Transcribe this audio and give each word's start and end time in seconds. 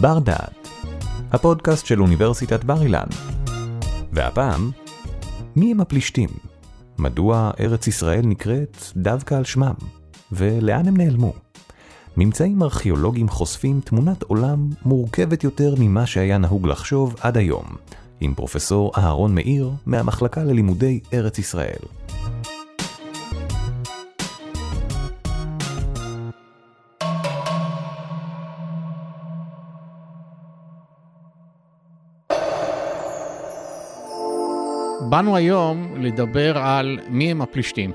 בר 0.00 0.18
דעת, 0.18 0.68
הפודקאסט 1.30 1.86
של 1.86 2.00
אוניברסיטת 2.00 2.64
בר 2.64 2.82
אילן. 2.82 3.06
והפעם, 4.12 4.70
מי 5.56 5.70
הם 5.70 5.80
הפלישתים? 5.80 6.28
מדוע 6.98 7.50
ארץ 7.60 7.86
ישראל 7.86 8.26
נקראת 8.26 8.76
דווקא 8.96 9.34
על 9.34 9.44
שמם? 9.44 9.74
ולאן 10.32 10.88
הם 10.88 10.96
נעלמו? 10.96 11.32
ממצאים 12.16 12.62
ארכיאולוגיים 12.62 13.28
חושפים 13.28 13.80
תמונת 13.80 14.22
עולם 14.22 14.70
מורכבת 14.84 15.44
יותר 15.44 15.74
ממה 15.78 16.06
שהיה 16.06 16.38
נהוג 16.38 16.66
לחשוב 16.66 17.14
עד 17.20 17.36
היום, 17.36 17.64
עם 18.20 18.34
פרופסור 18.34 18.92
אהרון 18.96 19.34
מאיר 19.34 19.70
מהמחלקה 19.86 20.44
ללימודי 20.44 21.00
ארץ 21.14 21.38
ישראל. 21.38 21.80
באנו 35.08 35.36
היום 35.36 35.86
לדבר 35.96 36.58
על 36.58 36.98
מי 37.08 37.30
הם 37.30 37.42
הפלישתים. 37.42 37.92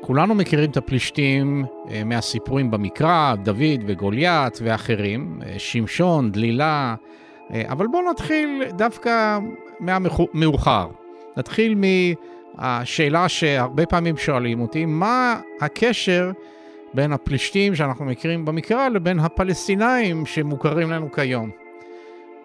כולנו 0.00 0.34
מכירים 0.34 0.70
את 0.70 0.76
הפלישתים 0.76 1.64
אה, 1.90 2.04
מהסיפורים 2.04 2.70
במקרא, 2.70 3.34
דוד 3.42 3.80
וגוליית 3.86 4.58
ואחרים, 4.62 5.40
אה, 5.46 5.54
שמשון, 5.58 6.32
דלילה, 6.32 6.94
אה, 7.52 7.62
אבל 7.68 7.86
בואו 7.86 8.10
נתחיל 8.10 8.62
דווקא 8.70 9.38
מהמאוחר. 9.80 10.88
נתחיל 11.36 11.74
מהשאלה 12.58 13.28
שהרבה 13.28 13.86
פעמים 13.86 14.16
שואלים 14.16 14.60
אותי, 14.60 14.84
מה 14.84 15.40
הקשר 15.60 16.30
בין 16.94 17.12
הפלישתים 17.12 17.74
שאנחנו 17.74 18.04
מכירים 18.04 18.44
במקרא 18.44 18.88
לבין 18.88 19.18
הפלסטינאים 19.18 20.26
שמוכרים 20.26 20.90
לנו 20.90 21.12
כיום? 21.12 21.61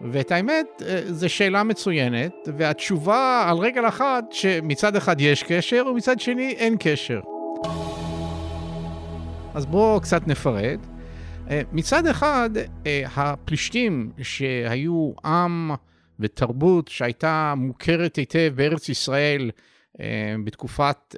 ואת 0.01 0.31
האמת, 0.31 0.81
זו 1.07 1.29
שאלה 1.29 1.63
מצוינת, 1.63 2.33
והתשובה 2.57 3.45
על 3.49 3.57
רגל 3.57 3.87
אחת, 3.87 4.23
שמצד 4.31 4.95
אחד 4.95 5.21
יש 5.21 5.43
קשר 5.43 5.83
ומצד 5.91 6.19
שני 6.19 6.51
אין 6.57 6.75
קשר. 6.79 7.19
אז 9.53 9.65
בואו 9.65 10.01
קצת 10.01 10.27
נפרט. 10.27 10.79
אה, 11.49 11.61
מצד 11.71 12.07
אחד, 12.07 12.49
אה, 12.85 13.03
הפלישתים 13.15 14.11
שהיו 14.21 15.11
עם 15.25 15.71
ותרבות 16.19 16.87
שהייתה 16.87 17.53
מוכרת 17.57 18.15
היטב 18.15 18.51
בארץ 18.55 18.89
ישראל 18.89 19.51
אה, 20.01 20.35
בתקופת 20.43 21.15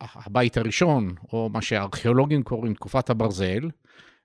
הבית 0.00 0.56
הראשון, 0.56 1.14
או 1.32 1.48
מה 1.52 1.62
שהארכיאולוגים 1.62 2.42
קוראים 2.42 2.74
תקופת 2.74 3.10
הברזל, 3.10 3.68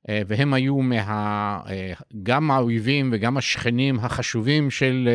והם 0.10 0.54
היו 0.54 0.78
מה, 0.78 1.62
גם 2.24 2.52
האויבים 2.52 3.10
וגם 3.14 3.38
השכנים 3.38 4.00
החשובים 4.00 4.72
של, 4.72 5.10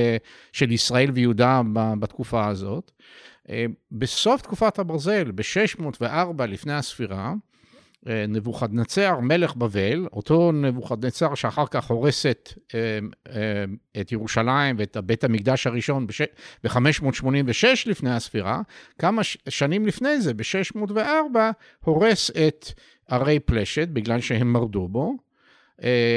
של 0.53 0.73
ישראל 0.73 1.11
ויהודה 1.11 1.63
בתקופה 1.73 2.47
הזאת. 2.47 2.91
בסוף 3.93 4.43
תקופת 4.43 4.79
הברזל, 4.79 5.31
ב-604 5.31 6.45
לפני 6.49 6.73
הספירה, 6.73 7.35
אה, 8.09 8.25
נבוכדנצר, 8.29 9.21
מלך 9.21 9.57
בבל, 9.57 10.07
אותו 10.13 10.53
נבוכדנצר 10.53 11.35
שאחר 11.35 11.67
כך 11.67 11.91
הורס 11.91 12.27
את, 12.27 12.53
אה, 12.75 12.99
אה, 13.29 13.65
את 14.01 14.13
ירושלים 14.13 14.77
ואת 14.79 14.97
בית 14.97 15.25
המקדש 15.25 15.67
הראשון 15.67 16.07
ב-586 16.65 17.67
לפני 17.87 18.11
הספירה, 18.11 18.61
כמה 18.99 19.23
שנים 19.49 19.87
לפני 19.87 20.21
זה, 20.21 20.35
ב-604, 20.35 21.39
הורס 21.85 22.31
את 22.31 22.67
ערי 23.09 23.41
פלשת 23.41 23.89
בגלל 23.89 24.21
שהם 24.21 24.53
מרדו 24.53 24.89
בו, 24.89 25.17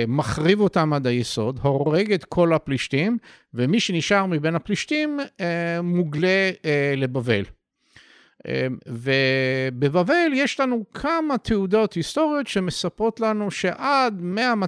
מחריב 0.07 0.59
אותם 0.59 0.93
עד 0.93 1.07
היסוד, 1.07 1.59
הורג 1.63 2.13
את 2.13 2.25
כל 2.25 2.53
הפלישתים, 2.53 3.17
ומי 3.53 3.79
שנשאר 3.79 4.25
מבין 4.25 4.55
הפלישתים 4.55 5.19
מוגלה 5.83 6.51
לבבל. 6.97 7.43
אמ, 8.47 8.77
ובבבל 8.87 10.31
יש 10.33 10.59
לנו 10.59 10.85
כמה 10.93 11.37
תעודות 11.37 11.93
היסטוריות 11.93 12.47
שמספרות 12.47 13.19
לנו 13.19 13.51
שעד 13.51 14.21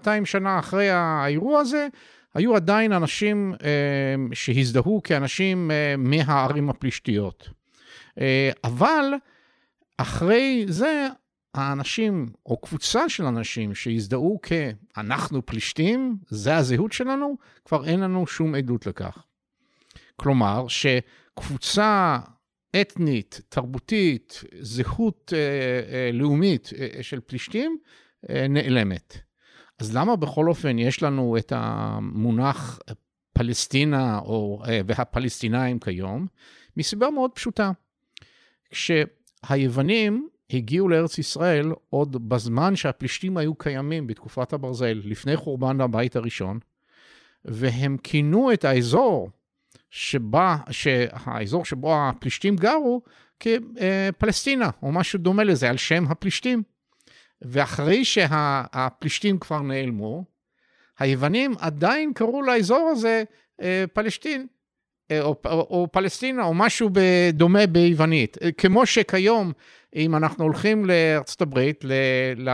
100-200 0.06 0.26
שנה 0.26 0.60
אחרי 0.60 0.90
האירוע 0.90 1.60
הזה, 1.60 1.88
היו 2.34 2.56
עדיין 2.56 2.94
אנשים 2.94 3.54
שהזדהו 4.34 5.02
כאנשים 5.04 5.72
מהערים 5.98 6.70
הפלישתיות. 6.70 7.50
אבל 8.64 9.14
אחרי 9.98 10.66
זה, 10.68 11.08
האנשים, 11.54 12.26
או 12.46 12.58
קבוצה 12.58 13.10
של 13.10 13.26
אנשים 13.26 13.76
שהזדהו 13.76 14.40
כ"אנחנו 14.44 15.46
פלישתים", 15.46 16.18
זה 16.30 16.56
הזהות 16.58 16.92
שלנו, 16.92 17.38
כבר 17.66 17.86
אין 17.86 18.00
לנו 18.00 18.28
שום 18.28 18.56
עדות 18.56 18.88
לכך. 18.88 19.24
כלומר, 20.16 20.66
שקבוצה 20.68 22.20
אתנית, 22.82 23.42
תרבותית, 23.50 24.44
זהות 24.60 25.34
אה, 25.36 25.40
אה, 25.94 26.12
לאומית 26.14 26.70
אה, 26.78 27.04
של 27.04 27.20
פלישתים 27.20 27.78
אה, 28.30 28.48
נעלמת. 28.48 29.18
אז 29.80 29.96
למה 29.96 30.16
בכל 30.16 30.48
אופן 30.48 30.80
יש 30.80 31.04
לנו 31.04 31.38
את 31.38 31.54
המונח 31.56 32.80
פלסטינה 33.34 34.20
או, 34.20 34.64
אה, 34.68 34.82
והפלסטינאים 34.86 35.80
כיום? 35.80 36.28
מסיבה 36.78 37.10
מאוד 37.10 37.32
פשוטה. 37.34 37.72
כשהיוונים 38.70 40.30
הגיעו 40.54 40.90
לארץ 40.90 41.18
ישראל 41.18 41.72
עוד 41.90 42.30
בזמן 42.30 42.76
שהפלישתים 42.76 43.38
היו 43.38 43.56
קיימים 43.56 44.08
בתקופת 44.08 44.54
הברזל, 44.54 45.02
לפני 45.04 45.36
חורבן 45.36 45.82
הבית 45.82 46.16
הראשון, 46.16 46.60
והם 47.46 47.98
כינו 48.04 48.54
את 48.54 48.66
האזור 48.66 49.30
שבה, 49.90 50.58
שהאזור 50.70 51.66
שבו 51.66 51.96
הפלישתים 51.96 52.56
גרו 52.56 53.02
כפלסטינה, 53.40 54.70
או 54.84 54.92
משהו 54.92 55.20
דומה 55.20 55.44
לזה, 55.44 55.70
על 55.70 55.78
שם 55.78 56.06
הפלישתים. 56.10 56.64
ואחרי 57.42 58.06
שהפלישתים 58.06 59.40
כבר 59.40 59.62
נעלמו, 59.62 60.24
היוונים 61.00 61.54
עדיין 61.60 62.14
קראו 62.14 62.42
לאזור 62.42 62.90
הזה 62.92 63.24
אה, 63.62 63.86
פלשתין, 63.94 64.48
או, 65.22 65.36
או, 65.46 65.68
או 65.70 65.88
פלסטינה, 65.92 66.44
או 66.44 66.54
משהו 66.54 66.90
דומה 67.34 67.68
ביוונית. 67.68 68.38
כמו 68.58 68.86
שכיום, 68.86 69.52
אם 69.96 70.16
אנחנו 70.16 70.44
הולכים 70.44 70.86
לארצות 70.86 71.42
הברית, 71.42 71.84
ל, 71.84 71.92
ל, 72.38 72.50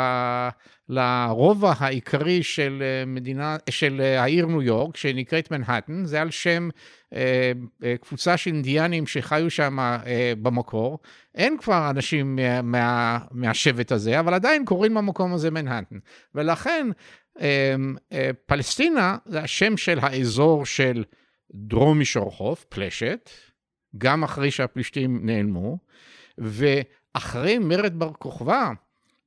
לרובע 0.90 1.74
העיקרי 1.80 2.44
של 2.44 2.84
מדינה, 3.08 3.58
של 3.70 4.02
העיר 4.02 4.46
ניו 4.46 4.62
יורק, 4.62 4.98
שנקראת 4.98 5.52
מנהטן, 5.52 6.06
זה 6.06 6.22
על 6.22 6.32
שם 6.32 6.70
אה, 7.14 7.52
אה, 7.84 7.96
קבוצה 8.02 8.38
של 8.38 8.52
אינדיאנים 8.52 9.08
שחיו 9.08 9.50
שם 9.50 9.80
אה, 9.80 10.34
במקור. 10.42 11.00
אין 11.36 11.58
כבר 11.58 11.90
אנשים 11.90 12.36
מה, 12.36 12.62
מה, 12.62 13.20
מהשבט 13.32 13.92
הזה, 13.92 14.20
אבל 14.20 14.34
עדיין 14.34 14.66
קוראים 14.66 14.94
במקום 14.94 15.34
הזה 15.34 15.52
מנהטן. 15.52 15.98
ולכן 16.36 16.88
פלסטינה 18.46 19.18
זה 19.26 19.40
השם 19.40 19.78
של 19.78 20.00
האזור 20.02 20.66
של 20.66 21.04
דרום 21.52 22.00
מישור 22.00 22.32
חוף, 22.32 22.66
פלשת, 22.70 23.30
גם 23.98 24.24
אחרי 24.24 24.52
שהפלישתים 24.52 25.26
נעלמו, 25.26 25.78
ואחרי 26.38 27.58
מרד 27.58 28.00
בר 28.00 28.14
כוכבא, 28.14 28.72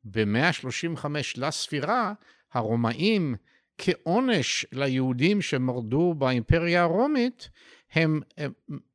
ב-135 0.04 1.06
לספירה, 1.36 2.12
הרומאים 2.52 3.34
כעונש 3.78 4.66
ליהודים 4.72 5.42
שמרדו 5.42 6.14
באימפריה 6.14 6.82
הרומית, 6.82 7.50
הם, 7.92 8.20
הם 8.38 8.52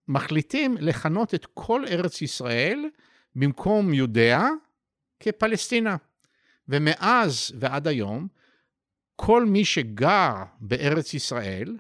מחליטים 0.07 0.77
לכנות 0.79 1.33
את 1.33 1.45
כל 1.53 1.83
ארץ 1.87 2.21
ישראל 2.21 2.85
במקום 3.35 3.93
יודעה 3.93 4.49
כפלסטינה. 5.19 5.95
ומאז 6.67 7.51
ועד 7.59 7.87
היום, 7.87 8.27
כל 9.15 9.45
מי 9.45 9.65
שגר 9.65 10.33
בארץ 10.59 11.13
ישראל, 11.13 11.77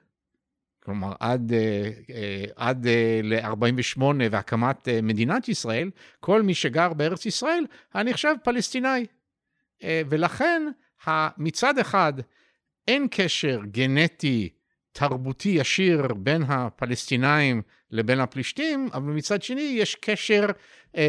כלומר 0.85 1.13
עד, 1.19 1.53
אה, 1.53 1.89
אה, 2.15 2.45
עד 2.55 2.87
אה, 2.87 3.19
ל-48' 3.23 4.01
והקמת 4.31 4.87
מדינת 5.03 5.49
ישראל, 5.49 5.89
כל 6.19 6.41
מי 6.41 6.53
שגר 6.53 6.93
בארץ 6.93 7.25
ישראל 7.25 7.65
היה 7.93 8.03
נחשב 8.03 8.35
פלסטיני. 8.43 9.05
ולכן 9.83 10.63
מצד 11.37 11.77
אחד 11.77 12.13
אין 12.87 13.07
קשר 13.11 13.59
גנטי, 13.71 14.49
תרבותי 14.91 15.49
ישיר 15.49 16.13
בין 16.13 16.43
הפלסטינאים 16.43 17.61
לבין 17.91 18.19
הפלישתים, 18.19 18.89
אבל 18.93 19.13
מצד 19.13 19.41
שני 19.41 19.61
יש 19.61 19.95
קשר 19.95 20.45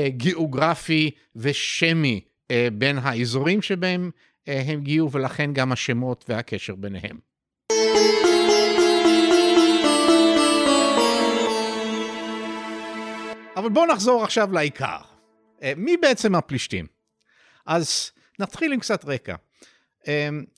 גיאוגרפי 0.08 1.10
ושמי 1.36 2.20
בין 2.72 2.98
האזורים 2.98 3.62
שבהם 3.62 4.10
הם 4.46 4.78
הגיעו, 4.78 5.12
ולכן 5.12 5.52
גם 5.52 5.72
השמות 5.72 6.24
והקשר 6.28 6.74
ביניהם. 6.74 7.25
אבל 13.56 13.68
בואו 13.68 13.86
נחזור 13.86 14.24
עכשיו 14.24 14.52
לעיקר. 14.52 14.98
אה, 15.62 15.72
מי 15.76 15.96
בעצם 15.96 16.34
הפלישתים? 16.34 16.86
אז 17.66 18.10
נתחיל 18.38 18.72
עם 18.72 18.80
קצת 18.80 19.04
רקע. 19.04 19.34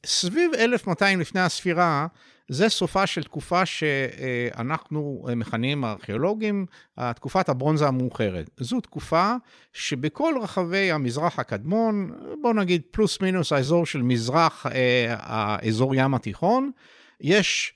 סביב 0.07 0.55
1200 0.55 1.21
לפני 1.21 1.41
הספירה, 1.41 2.07
זה 2.49 2.69
סופה 2.69 3.07
של 3.07 3.23
תקופה 3.23 3.67
שאנחנו 3.67 5.27
מכנים 5.37 5.85
הארכיאולוגים, 5.85 6.67
תקופת 7.15 7.49
הברונזה 7.49 7.87
המאוחרת. 7.87 8.51
זו 8.57 8.81
תקופה 8.81 9.35
שבכל 9.73 10.35
רחבי 10.43 10.93
המזרח 10.93 11.39
הקדמון, 11.39 12.13
בוא 12.43 12.55
נגיד 12.55 12.83
פלוס 12.91 13.21
מינוס 13.21 13.53
האזור 13.53 13.87
של 13.87 14.03
מזרח 14.03 14.67
האזור 15.09 15.95
ים 15.95 16.15
התיכון, 16.15 16.71
יש 17.21 17.75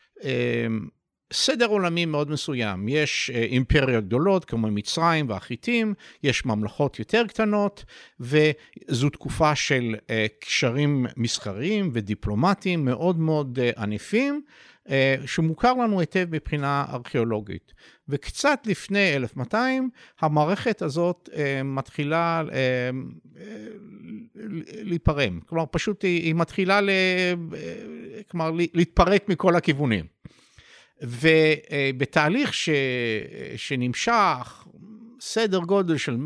סדר 1.33 1.67
עולמי 1.67 2.05
מאוד 2.05 2.31
מסוים. 2.31 2.89
יש 2.89 3.31
אה, 3.35 3.43
אימפריות 3.43 4.05
גדולות 4.05 4.45
כמו 4.45 4.69
מצרים 4.71 5.29
והחיטים, 5.29 5.95
יש 6.23 6.45
ממלכות 6.45 6.99
יותר 6.99 7.27
קטנות, 7.29 7.85
וזו 8.21 9.11
תקופה 9.11 9.55
של 9.55 9.95
אה, 10.11 10.27
קשרים 10.41 11.07
מסחריים 11.17 11.91
ודיפלומטיים 11.93 12.85
מאוד 12.85 13.19
מאוד 13.19 13.59
אה, 13.63 13.71
ענפים. 13.77 14.43
שמוכר 15.27 15.73
לנו 15.73 16.01
היטב 16.01 16.27
מבחינה 16.31 16.85
ארכיאולוגית. 16.89 17.73
וקצת 18.09 18.61
לפני 18.67 19.17
1200, 19.17 19.91
המערכת 20.21 20.83
הזאת 20.83 21.29
מתחילה 21.65 22.43
להיפרם. 24.85 25.41
כלומר, 25.47 25.65
פשוט 25.71 26.05
היא, 26.05 26.35
מתחילה. 26.35 26.81
כלומר, 28.31 28.51
להתפרק 28.75 29.29
מכל 29.29 29.57
הכיוונים. 29.57 30.05
ובתהליך 31.03 32.55
ש... 32.55 32.69
שנמשך 33.57 34.67
סדר 35.21 35.59
גודל 35.59 35.97
של 35.97 36.17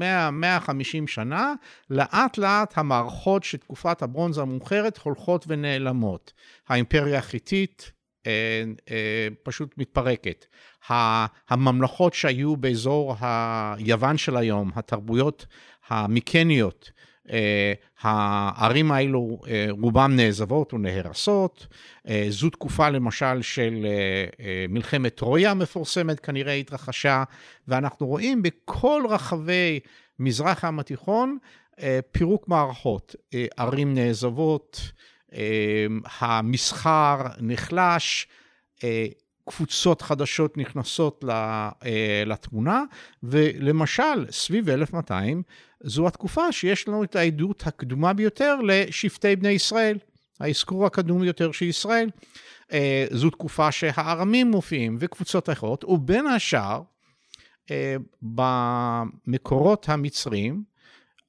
100-150 0.69 0.71
שנה, 1.07 1.55
לאט 1.91 2.39
לאט 2.39 2.79
המערכות 2.79 3.45
של 3.45 3.59
תקופת 3.59 4.03
הברונזה 4.03 4.43
המאוחרת 4.43 4.99
הולכות 4.99 5.45
ונעלמות. 5.49 6.33
האימפריה 6.69 7.19
החיתית 7.19 7.93
אה, 8.27 8.65
אה, 8.91 9.29
פשוט 9.43 9.75
מתפרקת. 9.79 10.47
הממלכות 11.49 12.15
שהיו 12.15 12.57
באזור 12.57 13.17
היוון 13.21 14.19
של 14.19 14.37
היום, 14.37 14.71
התרבויות 14.75 15.47
המיקניות, 15.89 16.91
הערים 18.01 18.93
האלו 18.93 19.41
אה, 19.49 19.67
רובן 19.71 20.17
נעזבות 20.17 20.75
ונהרסות. 20.75 21.67
אה, 22.09 22.27
זו 22.29 22.51
תקופה 22.51 22.91
למשל 22.91 23.43
של 23.43 23.87
מלחמת 24.69 25.15
טרויה 25.15 25.51
המפורסמת 25.51 26.21
כנראה 26.21 26.53
התרחשה, 26.53 27.25
ואנחנו 27.69 28.07
רואים 28.07 28.43
בכל 28.43 29.03
רחבי 29.09 29.81
מזרח 30.19 30.65
הים 30.65 30.79
התיכון 30.79 31.39
פירוק 32.13 32.49
מערכות, 32.49 33.15
ערים 33.57 33.95
נעזבות, 33.95 34.81
המסחר 36.21 37.17
נחלש, 37.41 38.27
קבוצות 39.49 40.03
חדשות 40.03 40.57
נכנסות 40.57 41.25
לתמונה, 42.27 42.83
ולמשל, 43.23 44.31
סביב 44.31 44.69
1200, 44.69 45.43
זו 45.81 46.07
התקופה 46.07 46.53
שיש 46.53 46.89
לנו 46.89 47.05
את 47.05 47.17
העדות 47.17 47.67
הקדומה 47.67 48.13
ביותר 48.13 48.57
לשבטי 48.63 49.37
בני 49.37 49.49
ישראל, 49.49 49.99
האזכור 50.41 50.87
הקדום 50.87 51.21
ביותר 51.21 51.53
של 51.53 51.65
ישראל. 51.65 52.11
אה, 52.73 53.07
זו 53.11 53.31
תקופה 53.31 53.73
שהארמים 53.73 54.51
מופיעים 54.51 54.97
וקבוצות 55.01 55.51
אחרות, 55.51 55.85
ובין 55.85 56.27
השאר, 56.27 56.83
אה, 57.71 57.97
במקורות 58.23 59.89
המצריים, 59.89 60.76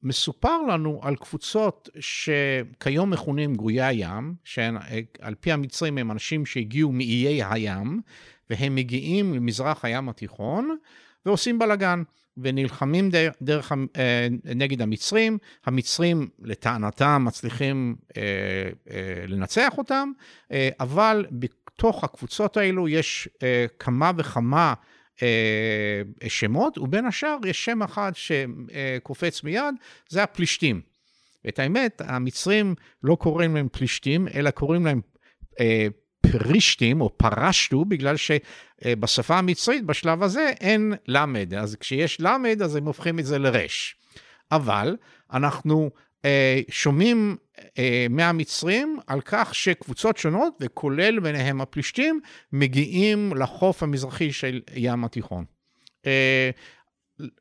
מסופר 0.08 0.62
לנו 0.62 1.00
על 1.04 1.16
קבוצות 1.16 1.90
שכיום 2.00 3.10
מכונים 3.10 3.56
גרויי 3.56 3.84
הים, 3.84 4.36
שעל 4.44 5.36
פי 5.40 5.52
המצרים 5.52 5.98
הם 5.98 6.12
אנשים 6.12 6.46
שהגיעו 6.46 6.92
מאיי 6.92 7.44
הים, 7.44 8.02
והם 8.50 8.76
מגיעים 8.76 9.34
למזרח 9.34 9.86
הים 9.86 10.10
התיכון 10.10 10.78
ועושים 11.26 11.60
בלאגן. 11.60 12.04
ונלחמים 12.38 13.10
דרך, 13.10 13.36
דרך, 13.42 13.72
אה, 13.72 14.28
נגד 14.56 14.82
המצרים, 14.82 15.38
המצרים 15.66 16.28
לטענתם 16.42 17.22
מצליחים 17.26 17.96
אה, 18.18 18.22
אה, 18.90 19.28
לנצח 19.28 19.78
אותם, 19.78 20.12
אבל 20.80 21.26
בתוך 21.32 22.04
הקבוצות 22.04 22.58
האלו 22.58 22.88
יש 22.88 23.28
כמה 23.80 24.12
וכמה 24.18 24.74
שמות, 26.28 26.78
ובין 26.78 27.06
השאר 27.06 27.38
יש 27.46 27.66
שם 27.66 27.82
אחד 27.82 28.12
שקופץ 28.16 29.44
מיד, 29.44 29.76
זה 30.10 30.24
הפלישתים. 30.24 30.82
את 31.48 31.60
האמת, 31.60 32.02
המצרים 32.06 32.76
לא 33.04 33.16
קוראים 33.16 33.56
להם 33.56 33.68
פלישתים, 33.72 34.28
אלא 34.36 34.50
קוראים 34.50 34.86
להם 34.86 35.02
פרישתים 36.32 37.02
או 37.02 37.18
פרשטו, 37.18 37.86
בגלל 37.86 38.16
שבשפה 38.18 39.38
המצרית 39.38 39.86
בשלב 39.86 40.24
הזה 40.24 40.52
אין 40.60 40.94
למד, 41.08 41.54
אז 41.54 41.76
כשיש 41.76 42.22
למד 42.22 42.62
אז 42.62 42.76
הם 42.76 42.86
הופכים 42.86 43.20
את 43.20 43.26
זה 43.26 43.40
לרש. 43.40 43.96
אבל 44.52 44.96
אנחנו 45.34 45.90
אה, 46.26 46.62
שומעים 46.70 47.38
אה, 47.42 47.47
מהמצרים 48.10 49.00
על 49.08 49.22
כך 49.22 49.56
שקבוצות 49.56 50.18
שונות, 50.18 50.54
וכולל 50.60 51.20
ביניהם 51.20 51.62
הפלישתים, 51.62 52.20
מגיעים 52.54 53.34
לחוף 53.36 53.84
המזרחי 53.84 54.32
של 54.32 54.62
ים 54.76 55.04
התיכון. 55.04 55.46
אה, 56.06 56.50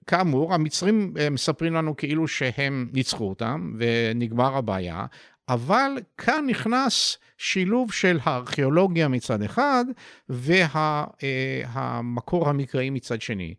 כאמור, 0.06 0.54
המצרים 0.54 1.14
אה, 1.18 1.30
מספרים 1.30 1.74
לנו 1.74 1.96
כאילו 1.96 2.28
שהם 2.28 2.88
ניצחו 2.92 3.28
אותם 3.28 3.74
ונגמר 3.78 4.56
הבעיה, 4.56 5.06
אבל 5.48 5.92
כאן 6.18 6.44
נכנס 6.46 7.18
שילוב 7.38 7.92
של 7.92 8.18
הארכיאולוגיה 8.22 9.08
מצד 9.08 9.42
אחד 9.42 9.84
והמקור 10.28 12.48
המקראי 12.48 12.90
מצד 12.90 13.22
שני. 13.22 13.54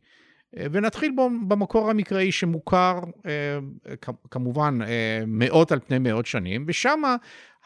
ונתחיל 0.56 1.12
בו 1.16 1.30
במקור 1.48 1.90
המקראי 1.90 2.32
שמוכר 2.32 3.00
כמובן 4.32 4.80
מאות 5.28 5.72
על 5.72 5.80
פני 5.80 6.00
מאות 6.00 6.26
שנים, 6.26 6.66
ושם 6.68 7.02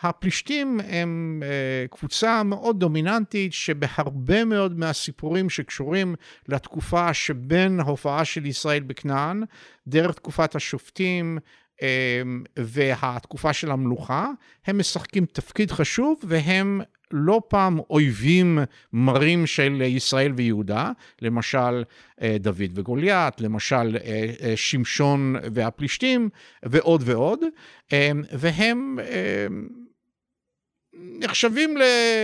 הפלישתים 0.02 0.80
הם 0.88 1.44
קבוצה 1.92 2.44
מאוד 2.44 2.80
דומיננטית 2.80 3.54
שבהרבה 3.54 4.46
מאוד 4.46 4.80
מהסיפורים 4.80 5.50
שקשורים 5.50 6.16
לתקופה 6.48 7.14
שבין 7.14 7.80
ההופעה 7.80 8.26
של 8.26 8.46
ישראל 8.46 8.84
בכנען, 8.84 9.44
דרך 9.88 10.16
תקופת 10.16 10.56
השופטים, 10.56 11.38
והתקופה 12.58 13.54
של 13.54 13.72
המלוכה, 13.72 14.30
הם 14.66 14.78
משחקים 14.78 15.26
תפקיד 15.26 15.72
חשוב 15.72 16.20
והם 16.24 16.82
לא 17.14 17.42
פעם 17.48 17.80
אויבים 17.90 18.60
מרים 18.94 19.48
של 19.48 19.82
ישראל 19.82 20.32
ויהודה, 20.36 20.92
למשל 21.22 21.84
אה, 22.22 22.38
דוד 22.40 22.72
וגוליית, 22.76 23.42
למשל 23.42 23.98
אה, 24.04 24.32
אה, 24.42 24.54
שמשון 24.56 25.36
והפלישתים 25.54 26.30
ועוד 26.64 27.02
ועוד, 27.06 27.40
אמ, 27.92 28.24
והם 28.32 29.00
אמ, 29.00 29.68
נחשבים 30.94 31.78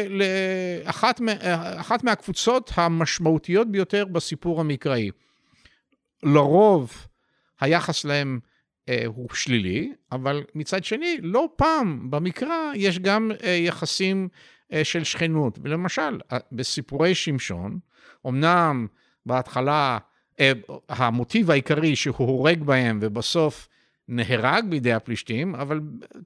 לאחת 0.09 2.03
מהקבוצות 2.03 2.71
המשמעותיות 2.75 3.71
ביותר 3.71 4.05
בסיפור 4.05 4.59
המקראי. 4.59 5.09
לרוב 6.23 7.07
היחס 7.61 8.05
להם 8.05 8.39
הוא 9.05 9.29
שלילי, 9.33 9.93
אבל 10.11 10.43
מצד 10.55 10.83
שני, 10.83 11.17
לא 11.21 11.49
פעם 11.55 12.11
במקרא 12.11 12.71
יש 12.75 12.99
גם 12.99 13.31
אה, 13.43 13.49
יחסים 13.49 14.27
אה, 14.73 14.83
של 14.83 15.03
שכנות. 15.03 15.59
ולמשל, 15.61 16.19
בסיפורי 16.51 17.15
שמשון, 17.15 17.79
אמנם 18.27 18.87
בהתחלה 19.25 19.97
המוטיב 20.89 21.51
העיקרי 21.51 21.95
שהוא 21.95 22.15
הורג 22.17 22.63
בהם 22.63 22.99
ובסוף 23.01 23.67
נהרג 24.07 24.65
בידי 24.69 24.93
הפלישתים, 24.93 25.55
אבל 25.55 25.79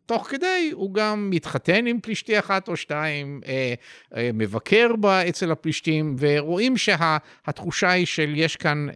תוך 0.06 0.28
כדי 0.28 0.70
הוא 0.74 0.94
גם 0.94 1.30
מתחתן 1.30 1.88
עם 1.88 2.00
פלישתי 2.00 2.40
אחת 2.40 2.68
או 2.68 2.76
שתיים, 2.76 3.42
מבקר 4.34 4.96
בה 4.96 5.30
אצל 5.30 5.52
הפלישתים, 5.52 6.16
ורואים 6.20 6.78
שהתחושה 6.78 7.90
היא 7.92 8.06
של 8.06 8.34
יש 8.36 8.56
כאן 8.56 8.88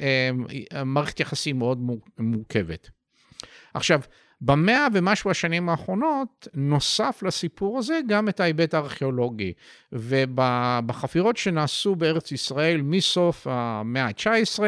מערכת 0.85 1.19
יחסים 1.19 1.57
מאוד 1.57 1.89
מורכבת. 2.19 2.94
עכשיו, 3.75 4.01
במאה 4.41 4.87
ומשהו 4.93 5.31
השנים 5.31 5.69
האחרונות, 5.69 6.47
נוסף 6.53 7.23
לסיפור 7.25 7.77
הזה 7.77 7.99
גם 8.07 8.29
את 8.29 8.39
ההיבט 8.39 8.73
הארכיאולוגי. 8.73 9.53
ובחפירות 9.91 11.37
שנעשו 11.37 11.95
בארץ 11.95 12.31
ישראל 12.31 12.81
מסוף 12.81 13.47
המאה 13.49 14.05
ה-19, 14.05 14.59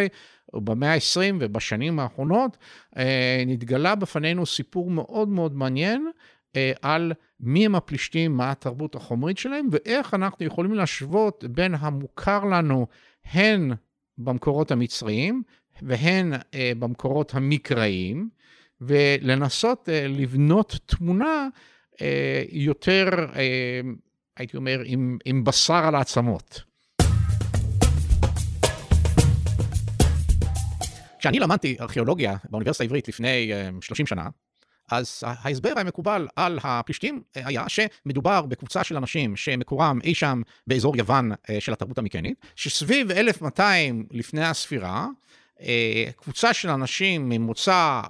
ובמאה 0.53 0.93
ה-20 0.93 1.35
ובשנים 1.39 1.99
האחרונות, 1.99 2.57
אה, 2.97 3.43
נתגלה 3.47 3.95
בפנינו 3.95 4.45
סיפור 4.45 4.91
מאוד 4.91 5.27
מאוד 5.27 5.55
מעניין 5.55 6.11
אה, 6.55 6.71
על 6.81 7.13
מי 7.39 7.65
הם 7.65 7.75
הפלישתים, 7.75 8.37
מה 8.37 8.51
התרבות 8.51 8.95
החומרית 8.95 9.37
שלהם, 9.37 9.67
ואיך 9.71 10.13
אנחנו 10.13 10.45
יכולים 10.45 10.73
להשוות 10.73 11.43
בין 11.43 11.75
המוכר 11.79 12.43
לנו 12.43 12.87
הן 13.31 13.71
במקורות 14.17 14.71
המצריים 14.71 15.43
והן 15.81 16.33
אה, 16.53 16.71
במקורות 16.79 17.35
המקראיים. 17.35 18.29
ולנסות 18.81 19.89
אה, 19.89 20.07
לבנות 20.07 20.79
תמונה 20.85 21.47
אה, 22.01 22.43
יותר, 22.51 23.09
אה, 23.35 23.81
הייתי 24.37 24.57
אומר, 24.57 24.81
עם, 24.85 25.17
עם 25.25 25.43
בשר 25.43 25.85
על 25.85 25.95
העצמות. 25.95 26.61
כשאני 31.19 31.39
למדתי 31.39 31.77
ארכיאולוגיה 31.79 32.35
באוניברסיטה 32.49 32.83
העברית 32.83 33.07
לפני 33.07 33.51
30 33.81 34.05
שנה, 34.05 34.29
אז 34.91 35.23
ההסבר 35.25 35.73
המקובל 35.75 36.27
על 36.35 36.59
הפלישתים 36.63 37.21
היה 37.35 37.63
שמדובר 37.69 38.41
בקבוצה 38.41 38.83
של 38.83 38.97
אנשים 38.97 39.35
שמקורם 39.35 39.99
אי 40.03 40.15
שם 40.15 40.41
באזור 40.67 40.97
יוון 40.97 41.31
של 41.59 41.73
התרבות 41.73 41.97
המיקנית, 41.97 42.45
שסביב 42.55 43.11
1200 43.11 44.05
לפני 44.11 44.45
הספירה, 44.45 45.07
קבוצה 46.15 46.53
של 46.53 46.69
אנשים 46.69 47.29
ממוצא 47.29 48.01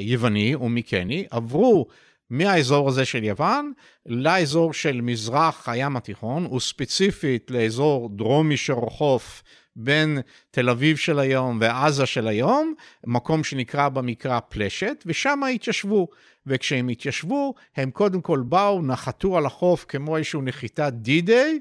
יווני 0.00 0.54
או 0.54 0.68
מיקני 0.68 1.24
עברו 1.30 1.86
מהאזור 2.30 2.88
הזה 2.88 3.04
של 3.04 3.24
יוון 3.24 3.72
לאזור 4.06 4.72
של 4.72 5.00
מזרח 5.00 5.68
הים 5.68 5.96
התיכון, 5.96 6.46
וספציפית 6.46 7.50
לאזור 7.50 8.08
דרום 8.16 8.48
מישור 8.48 8.86
החוף 8.86 9.42
בין 9.76 10.18
תל 10.50 10.70
אביב 10.70 10.96
של 10.96 11.18
היום 11.18 11.58
ועזה 11.60 12.06
של 12.06 12.28
היום, 12.28 12.74
מקום 13.06 13.44
שנקרא 13.44 13.88
במקרא 13.88 14.40
פלשת, 14.48 15.02
ושם 15.06 15.40
התיישבו. 15.54 16.08
וכשהם 16.46 16.88
התיישבו, 16.88 17.54
הם 17.76 17.90
קודם 17.90 18.20
כל 18.20 18.42
באו, 18.48 18.82
נחתו 18.82 19.38
על 19.38 19.46
החוף 19.46 19.84
כמו 19.88 20.16
איזושהי 20.16 20.40
נחיתת 20.42 20.92
די-דיי. 20.92 21.58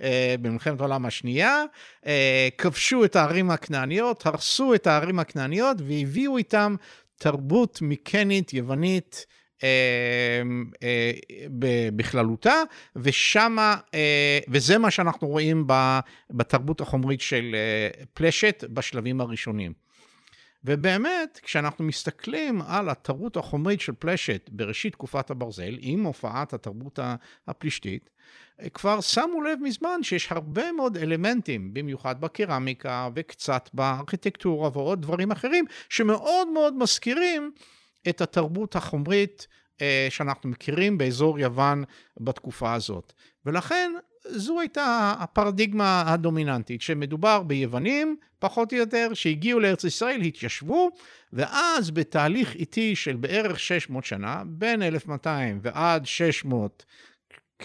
אה, 0.00 0.34
במלחמת 0.40 0.80
העולם 0.80 1.06
השנייה, 1.06 1.64
אה, 2.06 2.48
כבשו 2.58 3.04
את 3.04 3.16
הערים 3.16 3.50
הכנעניות, 3.50 4.26
הרסו 4.26 4.74
את 4.74 4.86
הערים 4.86 5.18
הכנעניות 5.18 5.76
והביאו 5.80 6.38
איתם 6.38 6.76
תרבות 7.16 7.82
מיקנית 7.82 8.52
יוונית 8.52 9.26
אה, 9.62 10.42
בכללותה, 11.96 12.62
ושמה, 12.96 13.76
וזה 14.48 14.78
מה 14.78 14.90
שאנחנו 14.90 15.28
רואים 15.28 15.66
בתרבות 16.30 16.80
החומרית 16.80 17.20
של 17.20 17.56
פלשת 18.14 18.64
בשלבים 18.68 19.20
הראשונים. 19.20 19.72
ובאמת, 20.64 21.40
כשאנחנו 21.42 21.84
מסתכלים 21.84 22.62
על 22.62 22.88
התרבות 22.88 23.36
החומרית 23.36 23.80
של 23.80 23.92
פלשת 23.98 24.50
בראשית 24.52 24.92
תקופת 24.92 25.30
הברזל, 25.30 25.76
עם 25.80 26.04
הופעת 26.04 26.52
התרבות 26.52 26.98
הפלישתית, 27.48 28.10
כבר 28.74 29.00
שמו 29.00 29.42
לב 29.42 29.58
מזמן 29.62 30.02
שיש 30.02 30.32
הרבה 30.32 30.72
מאוד 30.72 30.96
אלמנטים, 30.96 31.74
במיוחד 31.74 32.20
בקרמיקה 32.20 33.08
וקצת 33.14 33.70
בארכיטקטורה 33.72 34.70
ועוד 34.72 35.02
דברים 35.02 35.30
אחרים, 35.30 35.64
שמאוד 35.88 36.48
מאוד 36.48 36.74
מזכירים 36.74 37.52
את 38.08 38.20
התרבות 38.20 38.76
החומרית 38.76 39.46
אה, 39.82 40.06
שאנחנו 40.10 40.50
מכירים 40.50 40.98
באזור 40.98 41.38
יוון 41.38 41.84
בתקופה 42.20 42.74
הזאת. 42.74 43.12
ולכן 43.46 43.92
זו 44.28 44.60
הייתה 44.60 45.14
הפרדיגמה 45.18 46.04
הדומיננטית, 46.06 46.82
שמדובר 46.82 47.42
ביוונים, 47.42 48.16
פחות 48.38 48.72
או 48.72 48.78
יותר, 48.78 49.14
שהגיעו 49.14 49.60
לארץ 49.60 49.84
ישראל, 49.84 50.20
התיישבו, 50.20 50.90
ואז 51.32 51.90
בתהליך 51.90 52.54
איטי 52.54 52.96
של 52.96 53.16
בערך 53.16 53.60
600 53.60 54.04
שנה, 54.04 54.42
בין 54.46 54.82
1200 54.82 55.58
ועד 55.62 56.06
600, 56.06 56.84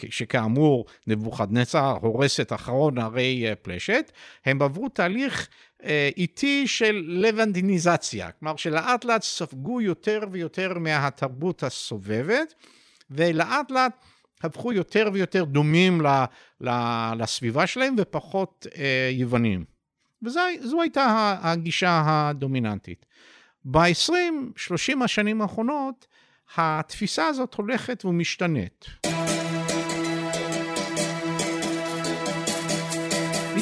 שכאמור 0.10 0.86
נבוכדנצר 1.08 1.98
הורס 2.02 2.40
את 2.40 2.54
אחרון 2.54 2.98
ערי 2.98 3.50
אה, 3.50 3.56
פלשת, 3.56 4.12
הם 4.46 4.62
עברו 4.62 4.90
תהליך 4.90 5.48
אה, 5.84 6.10
איטי 6.18 6.68
של 6.68 7.04
לבנדיניזציה, 7.08 8.32
כלומר 8.32 8.56
שלאט 8.56 9.06
לאט 9.06 9.24
ספגו 9.24 9.82
יותר 9.82 10.20
ויותר 10.32 10.80
מהתרבות 10.80 11.64
הסובבת, 11.64 12.54
ולאט 13.12 13.72
לאט 13.72 14.04
הפכו 14.44 14.74
יותר 14.74 15.10
ויותר 15.13 15.44
דומים 15.44 16.01
ל, 16.01 16.08
ל, 16.62 16.70
לסביבה 17.17 17.67
שלהם 17.67 17.96
ופחות 17.98 18.67
אה, 18.77 19.10
יוונים. 19.13 19.65
וזו 20.24 20.82
הייתה 20.82 21.36
הגישה 21.41 22.03
הדומיננטית. 22.06 23.06
ב-20-30 23.65 25.03
השנים 25.03 25.41
האחרונות, 25.41 26.08
התפיסה 26.56 27.27
הזאת 27.27 27.53
הולכת 27.53 28.06
ומשתנית. 28.06 28.86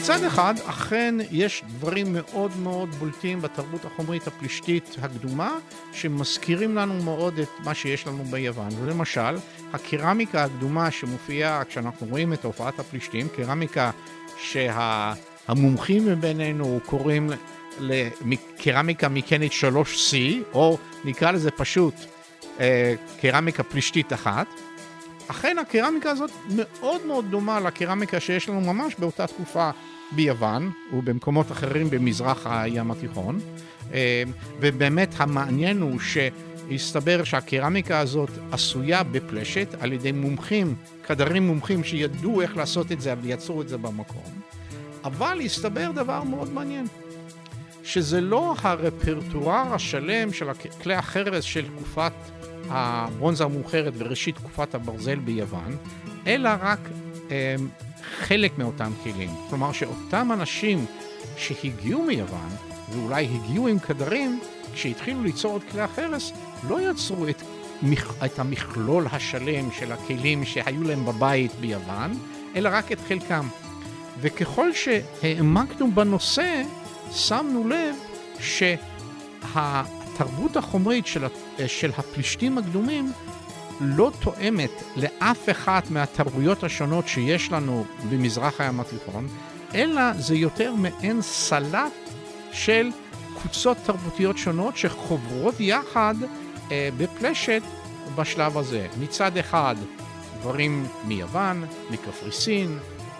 מצד 0.06 0.24
אחד, 0.24 0.54
אכן 0.66 1.16
יש 1.32 1.64
דברים 1.68 2.08
מאוד 2.14 2.58
מאוד 2.58 2.90
בולטים 2.96 3.42
בתרבות 3.42 3.86
החומרית 3.86 4.28
הפלישתית 4.28 4.96
הקדומה, 5.02 5.58
שמזכירים 5.94 6.76
לנו 6.76 7.04
מאוד 7.04 7.40
את 7.40 7.50
מה 7.64 7.74
שיש 7.74 8.08
לנו 8.08 8.24
ביוון. 8.24 8.70
ולמשל, 8.82 9.36
הקרמיקה 9.74 10.44
הקדומה 10.44 10.92
שמופיעה 10.92 11.64
כשאנחנו 11.64 12.08
רואים 12.08 12.34
את 12.34 12.46
הופעת 12.46 12.80
הפלישתים, 12.80 13.28
קרמיקה 13.36 13.92
שהמומחים 14.38 16.06
שה... 16.06 16.16
מבינינו 16.16 16.80
קוראים 16.86 17.30
לקרמיקה 17.80 19.10
מקנית 19.10 19.52
3C, 19.52 20.16
או 20.54 20.78
נקרא 21.06 21.32
לזה 21.32 21.52
פשוט 21.52 21.94
אה, 22.60 22.96
קרמיקה 23.22 23.64
פלישתית 23.64 24.14
אחת. 24.14 24.48
אכן 25.28 25.58
הקרמיקה 25.58 26.12
הזאת 26.12 26.32
מאוד 26.56 27.06
מאוד 27.06 27.26
דומה 27.30 27.60
לקרמיקה 27.60 28.20
שיש 28.20 28.50
לנו 28.50 28.62
ממש 28.62 28.96
באותה 29.00 29.28
תקופה 29.28 29.72
ביוון 30.12 30.72
ובמקומות 30.94 31.52
אחרים 31.52 31.90
במזרח 31.90 32.48
הים 32.48 32.92
התיכון. 32.92 33.40
אה, 33.94 34.24
ובאמת 34.60 35.10
המעניין 35.18 35.82
הוא 35.82 36.00
שהסתבר 36.00 37.24
שהקרמיקה 37.24 38.00
הזאת 38.00 38.30
עשויה 38.52 39.04
בפלשת 39.04 39.76
על 39.80 39.94
ידי 39.94 40.12
מומחים, 40.12 40.76
קדרים 41.02 41.48
מומחים 41.48 41.84
שידעו 41.84 42.42
איך 42.42 42.58
לעשות 42.58 42.92
את 42.92 43.02
זה 43.02 43.14
ויצרו 43.22 43.62
את 43.62 43.70
זה 43.70 43.78
במקום. 43.78 44.42
אבל 45.04 45.42
הסתבר 45.46 45.92
דבר 45.92 46.24
מאוד 46.24 46.54
מעניין, 46.54 46.86
שזה 47.84 48.22
לא 48.22 48.56
הרפרטואר 48.62 49.74
השלם 49.74 50.34
של 50.34 50.54
כלי 50.84 50.94
החרס 50.94 51.44
של 51.44 51.66
תקופת 51.76 52.14
הברונזה 52.70 53.44
המאוחרת 53.44 53.94
וראשית 53.98 54.36
תקופת 54.36 54.76
הברזל 54.76 55.16
ביוון, 55.16 55.78
אלא 56.28 56.50
רק 56.62 56.80
אה, 57.32 57.56
חלק 58.18 58.58
מאותם 58.58 58.92
כלים. 59.04 59.30
כלומר 59.50 59.72
שאותם 59.72 60.32
אנשים 60.34 60.86
שהגיעו 61.38 62.04
מיוון, 62.04 62.50
ואולי 62.90 63.26
הגיעו 63.26 63.68
עם 63.68 63.80
קדרים, 63.80 64.40
כשהתחילו 64.74 65.24
ליצור 65.24 65.58
את 65.58 65.62
כלי 65.72 65.82
החרס, 65.82 66.32
לא 66.70 66.92
יצרו 66.92 67.28
את, 67.28 67.42
את 68.26 68.40
המכלול 68.40 69.08
השלם 69.12 69.72
של 69.72 69.92
הכלים 69.92 70.46
שהיו 70.46 70.84
להם 70.84 71.06
בבית 71.06 71.52
ביוון, 71.60 72.14
אלא 72.56 72.70
רק 72.74 72.92
את 72.92 73.00
חלקם. 73.08 73.48
וככל 74.22 74.70
שהעמקנו 74.74 75.92
בנושא, 75.92 76.64
שמנו 77.12 77.68
לב 77.68 77.96
שהתרבות 79.54 80.58
החומרית 80.58 81.08
של, 81.08 81.26
של 81.68 81.92
הפלישתים 81.98 82.58
הקדומים 82.58 83.12
לא 83.82 84.12
תואמת 84.20 84.72
לאף 84.96 85.50
אחת 85.50 85.92
מהתרבויות 85.92 86.64
השונות 86.64 87.08
שיש 87.08 87.52
לנו 87.52 87.86
במזרח 88.10 88.62
הים 88.62 88.80
התיכון, 88.80 89.28
אלא 89.76 90.14
זה 90.14 90.36
יותר 90.36 90.74
מעין 90.76 91.22
סלט 91.22 91.92
של 92.52 92.90
קבוצות 93.40 93.78
תרבותיות 93.86 94.38
שונות 94.38 94.78
שחוברות 94.78 95.56
יחד 95.60 96.16
אה, 96.72 96.90
בפלשת 96.98 97.62
בשלב 98.16 98.58
הזה. 98.58 98.88
מצד 99.00 99.38
אחד, 99.38 99.76
דברים 100.40 100.88
מיוון, 101.04 101.66
מקפריסין, 101.92 102.80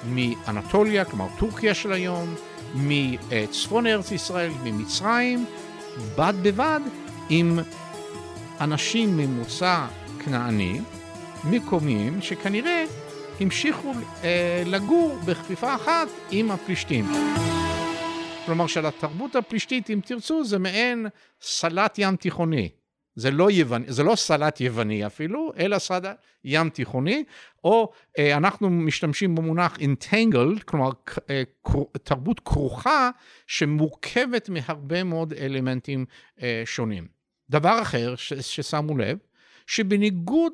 מאנטוליה, 0.10 1.06
כלומר 1.06 1.28
טורקיה 1.38 1.74
של 1.74 1.92
היום, 1.92 2.36
מצפון 2.76 3.88
ארץ 3.88 4.12
ישראל, 4.12 4.52
ממצרים, 4.64 5.46
בד 6.18 6.34
בבד 6.42 6.80
עם 7.30 7.60
אנשים 8.62 9.18
ממוצא 9.18 9.86
כנעני, 10.26 10.80
מקומיים, 11.44 12.22
שכנראה 12.22 12.86
המשיכו 13.40 13.92
אה, 14.24 14.64
לגור 14.66 15.18
בכפיפה 15.26 15.76
אחת 15.76 16.08
עם 16.32 16.52
הפלישתים. 16.52 17.06
כלומר 18.46 18.68
שלתרבות 18.68 19.36
הפלישתית, 19.36 19.90
אם 19.90 20.00
תרצו, 20.06 20.44
זה 20.44 20.60
מעין 20.60 21.08
סלט 21.42 21.96
ים 21.98 22.16
תיכוני. 22.16 22.70
זה 23.16 23.32
לא, 23.32 23.52
יווני, 23.52 23.86
זה 23.88 24.04
לא 24.04 24.16
סלט 24.16 24.62
יווני 24.62 25.06
אפילו, 25.06 25.52
אלא 25.58 25.80
סלט 25.80 26.22
ים 26.44 26.70
תיכוני, 26.70 27.24
או 27.64 27.92
אה, 28.18 28.38
אנחנו 28.38 28.70
משתמשים 28.70 29.36
במונח 29.36 29.78
entangled, 29.78 30.64
כלומר 30.66 30.90
אה, 31.30 31.44
תרבות 32.04 32.40
כרוכה 32.40 33.10
שמורכבת 33.48 34.50
מהרבה 34.50 35.04
מאוד 35.04 35.34
אלמנטים 35.34 36.06
אה, 36.42 36.62
שונים. 36.66 37.08
דבר 37.50 37.82
אחר 37.82 38.16
ש, 38.16 38.34
ששמו 38.34 38.98
לב, 38.98 39.18
שבניגוד 39.68 40.54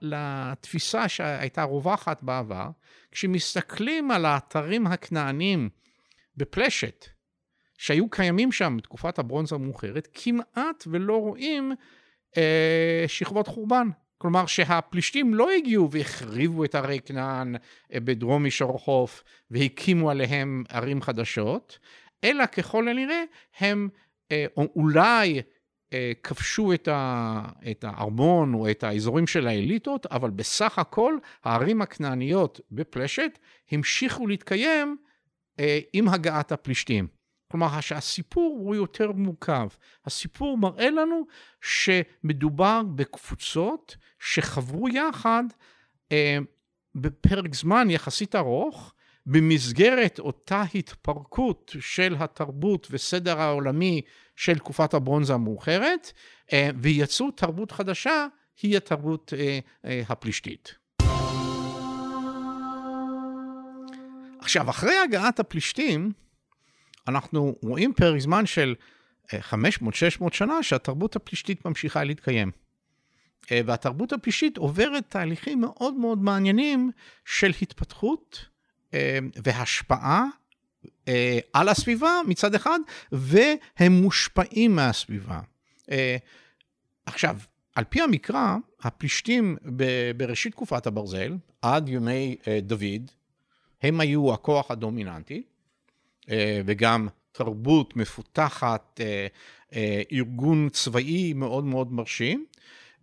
לתפיסה 0.00 1.08
שהייתה 1.08 1.62
רווחת 1.62 2.22
בעבר, 2.22 2.70
כשמסתכלים 3.10 4.10
על 4.10 4.24
האתרים 4.24 4.86
הכנענים 4.86 5.68
בפלשת, 6.36 7.06
שהיו 7.78 8.10
קיימים 8.10 8.52
שם 8.52 8.76
בתקופת 8.76 9.18
הברונזה 9.18 9.54
המאוחרת, 9.54 10.08
כמעט 10.14 10.84
ולא 10.86 11.16
רואים 11.16 11.72
אה, 12.36 13.04
שכבות 13.06 13.48
חורבן. 13.48 13.88
כלומר 14.18 14.46
שהפלישתים 14.46 15.34
לא 15.34 15.50
הגיעו 15.50 15.90
והחריבו 15.90 16.64
את 16.64 16.74
ערי 16.74 17.00
כנען 17.04 17.54
אה, 17.92 18.00
בדרום 18.00 18.42
מישור 18.42 18.76
החוף 18.76 19.24
והקימו 19.50 20.10
עליהם 20.10 20.64
ערים 20.68 21.02
חדשות, 21.02 21.78
אלא 22.24 22.46
ככל 22.46 22.88
הנראה 22.88 23.22
הם 23.58 23.88
אה, 24.32 24.46
אולי 24.56 25.42
כבשו 26.22 26.72
את, 26.72 26.88
ה, 26.88 27.42
את 27.70 27.84
הארמון 27.84 28.54
או 28.54 28.70
את 28.70 28.84
האזורים 28.84 29.26
של 29.26 29.46
האליטות, 29.46 30.06
אבל 30.06 30.30
בסך 30.30 30.78
הכל 30.78 31.14
הערים 31.44 31.82
הכנעניות 31.82 32.60
בפלשת 32.70 33.38
המשיכו 33.70 34.26
להתקיים 34.26 34.96
עם 35.92 36.08
הגעת 36.08 36.52
הפלישתים. 36.52 37.06
כלומר, 37.50 37.80
שהסיפור 37.80 38.58
הוא 38.60 38.74
יותר 38.74 39.12
מורכב. 39.12 39.68
הסיפור 40.06 40.58
מראה 40.58 40.90
לנו 40.90 41.26
שמדובר 41.60 42.82
בקבוצות 42.94 43.96
שחברו 44.18 44.88
יחד 44.88 45.44
אה, 46.12 46.38
בפרק 46.94 47.54
זמן 47.54 47.90
יחסית 47.90 48.34
ארוך, 48.34 48.94
במסגרת 49.26 50.18
אותה 50.18 50.64
התפרקות 50.74 51.76
של 51.80 52.16
התרבות 52.18 52.86
וסדר 52.90 53.40
העולמי 53.40 54.02
של 54.36 54.58
תקופת 54.58 54.94
הברונזה 54.94 55.34
המאוחרת, 55.34 56.12
אה, 56.52 56.70
ויצאו 56.76 57.30
תרבות 57.30 57.70
חדשה, 57.72 58.26
היא 58.62 58.76
התרבות 58.76 59.32
אה, 59.36 59.58
אה, 59.84 60.02
הפלישתית. 60.08 60.74
עכשיו, 64.40 64.70
אחרי 64.70 64.98
הגעת 64.98 65.40
הפלישתים, 65.40 66.12
אנחנו 67.08 67.56
רואים 67.62 67.92
פרק 67.92 68.20
זמן 68.20 68.46
של 68.46 68.74
500-600 69.28 69.32
אה, 69.62 70.28
שנה 70.32 70.62
שהתרבות 70.62 71.16
הפלישתית 71.16 71.64
ממשיכה 71.64 72.04
להתקיים. 72.04 72.50
והתרבות 73.50 74.12
הפלישתית 74.12 74.56
עוברת 74.56 75.04
תהליכים 75.08 75.60
מאוד 75.60 75.94
מאוד 75.94 76.22
מעניינים 76.22 76.90
של 77.24 77.52
התפתחות 77.62 78.46
והשפעה 79.44 80.24
על 81.52 81.68
הסביבה 81.68 82.20
מצד 82.26 82.54
אחד, 82.54 82.78
והם 83.12 83.92
מושפעים 83.92 84.76
מהסביבה. 84.76 85.40
עכשיו, 87.06 87.36
על 87.74 87.84
פי 87.84 88.00
המקרא, 88.02 88.56
הפלישתים 88.82 89.56
בראשית 90.16 90.52
תקופת 90.52 90.86
הברזל, 90.86 91.36
עד 91.62 91.88
ימי 91.88 92.36
דוד, 92.62 93.10
הם 93.82 94.00
היו 94.00 94.34
הכוח 94.34 94.70
הדומיננטי, 94.70 95.42
אה, 96.30 96.60
וגם 96.64 97.08
תרבות 97.32 97.96
מפותחת, 97.96 99.00
אה, 99.00 99.26
אה, 99.74 100.02
ארגון 100.12 100.68
צבאי 100.68 101.32
מאוד 101.32 101.64
מאוד 101.64 101.92
מרשים, 101.92 102.46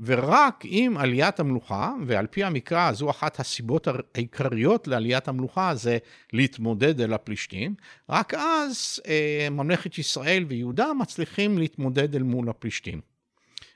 ורק 0.02 0.64
עם 0.64 0.98
עליית 0.98 1.40
המלוכה, 1.40 1.94
ועל 2.06 2.28
פי 2.28 2.44
המקרא 2.44 2.92
זו 2.92 3.10
אחת 3.10 3.40
הסיבות 3.40 3.88
העיקריות 4.16 4.88
לעליית 4.88 5.28
המלוכה 5.28 5.76
זה 5.76 5.98
להתמודד 6.34 7.02
אל 7.02 7.14
הפלישתים, 7.14 7.76
רק 8.10 8.34
אז 8.34 9.00
ממלכת 9.52 9.98
ישראל 9.98 10.46
ויהודה 10.48 10.94
מצליחים 10.94 11.58
להתמודד 11.58 12.16
אל 12.16 12.24
מול 12.24 12.50
הפלישתים. 12.50 13.02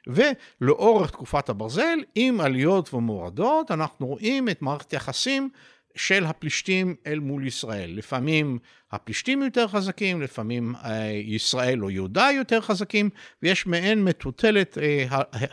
ולאורך 0.08 1.12
תקופת 1.12 1.50
הברזל, 1.50 2.00
עם 2.16 2.42
עליות 2.42 2.94
ומורדות, 2.94 3.72
אנחנו 3.72 4.08
רואים 4.08 4.50
את 4.50 4.62
מערכת 4.62 4.92
היחסים 4.92 5.50
של 5.96 6.26
הפלישתים 6.26 6.96
אל 7.08 7.20
מול 7.20 7.48
ישראל. 7.48 7.92
לפעמים 7.98 8.60
הפלישתים 8.92 9.44
יותר 9.44 9.68
חזקים, 9.68 10.22
לפעמים 10.22 10.76
אה, 10.76 11.12
ישראל 11.12 11.84
או 11.84 11.90
יהודה 11.90 12.30
יותר 12.36 12.62
חזקים, 12.62 13.10
ויש 13.44 13.68
מעין 13.68 14.04
מטוטלת 14.04 14.78
אה, 14.78 15.06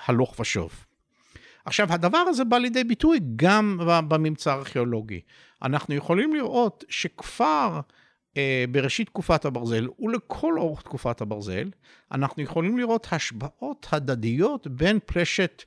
הלוך 0.06 0.40
ושוב. 0.40 0.84
עכשיו, 1.64 1.92
הדבר 1.92 2.18
הזה 2.18 2.44
בא 2.44 2.58
לידי 2.58 2.84
ביטוי 2.84 3.20
גם 3.36 3.80
בממצא 4.08 4.52
הארכיאולוגי. 4.52 5.20
אנחנו 5.62 5.94
יכולים 5.94 6.34
לראות 6.34 6.84
שכפר 6.88 7.80
אה, 8.36 8.64
בראשית 8.70 9.06
תקופת 9.06 9.44
הברזל 9.44 9.86
ולכל 9.98 10.58
אורך 10.58 10.82
תקופת 10.82 11.20
הברזל, 11.20 11.70
אנחנו 12.12 12.42
יכולים 12.42 12.78
לראות 12.78 13.06
השבעות 13.10 13.86
הדדיות 13.92 14.66
בין 14.66 14.98
פלשת 15.06 15.62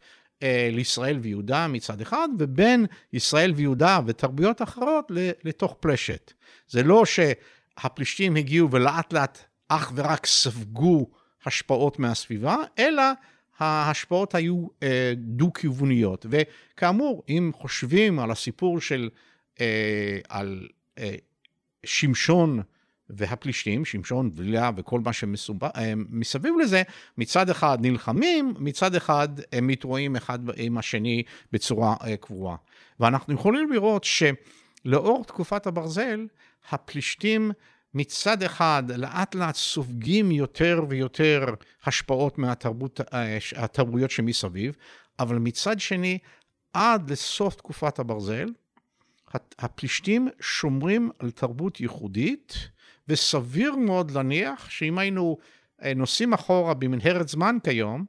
לישראל 0.71 1.17
ויהודה 1.21 1.67
מצד 1.67 2.01
אחד, 2.01 2.29
ובין 2.39 2.85
ישראל 3.13 3.53
ויהודה 3.55 3.99
ותרבויות 4.05 4.61
אחרות 4.61 5.11
לתוך 5.43 5.75
פלשת. 5.79 6.33
זה 6.67 6.83
לא 6.83 7.03
שהפלישתים 7.05 8.35
הגיעו 8.35 8.71
ולאט 8.71 9.13
לאט 9.13 9.39
אך 9.67 9.91
ורק 9.95 10.25
ספגו 10.25 11.09
השפעות 11.45 11.99
מהסביבה, 11.99 12.57
אלא 12.79 13.03
ההשפעות 13.59 14.35
היו 14.35 14.67
אה, 14.83 15.13
דו-כיווניות. 15.17 16.25
וכאמור, 16.29 17.23
אם 17.29 17.51
חושבים 17.55 18.19
על 18.19 18.31
הסיפור 18.31 18.81
של, 18.81 19.09
אה, 19.61 20.19
על 20.29 20.67
אה, 20.97 21.15
שמשון 21.85 22.59
והפלישתים, 23.17 23.85
שמשון 23.85 24.29
ולאה 24.35 24.71
וכל 24.75 24.99
מה 24.99 25.13
שמסביב 25.13 26.53
אה, 26.57 26.63
לזה, 26.63 26.83
מצד 27.17 27.49
אחד 27.49 27.77
נלחמים, 27.81 28.53
מצד 28.59 28.95
אחד 28.95 29.29
הם 29.51 29.67
מתרועים 29.67 30.15
אחד 30.15 30.39
עם 30.55 30.77
השני 30.77 31.23
בצורה 31.51 31.95
אה, 32.03 32.17
קבועה. 32.17 32.55
ואנחנו 32.99 33.33
יכולים 33.33 33.71
לראות 33.71 34.03
שלאור 34.03 35.23
תקופת 35.25 35.67
הברזל, 35.67 36.27
הפלישתים 36.69 37.51
מצד 37.93 38.43
אחד 38.43 38.83
לאט 38.95 39.35
לאט 39.35 39.55
סופגים 39.55 40.31
יותר 40.31 40.85
ויותר 40.89 41.45
השפעות 41.85 42.37
מהתרבויות 42.37 42.99
אה, 43.13 44.09
שמסביב, 44.09 44.75
אבל 45.19 45.35
מצד 45.35 45.79
שני, 45.79 46.17
עד 46.73 47.11
לסוף 47.11 47.55
תקופת 47.55 47.99
הברזל, 47.99 48.47
הפלישתים 49.59 50.29
שומרים 50.39 51.11
על 51.19 51.31
תרבות 51.31 51.79
ייחודית, 51.79 52.69
וסביר 53.07 53.75
מאוד 53.75 54.11
להניח 54.11 54.69
שאם 54.69 54.97
היינו 54.97 55.37
אה, 55.83 55.93
נוסעים 55.93 56.33
אחורה 56.33 56.73
במנהרת 56.73 57.27
זמן 57.27 57.57
כיום, 57.63 58.05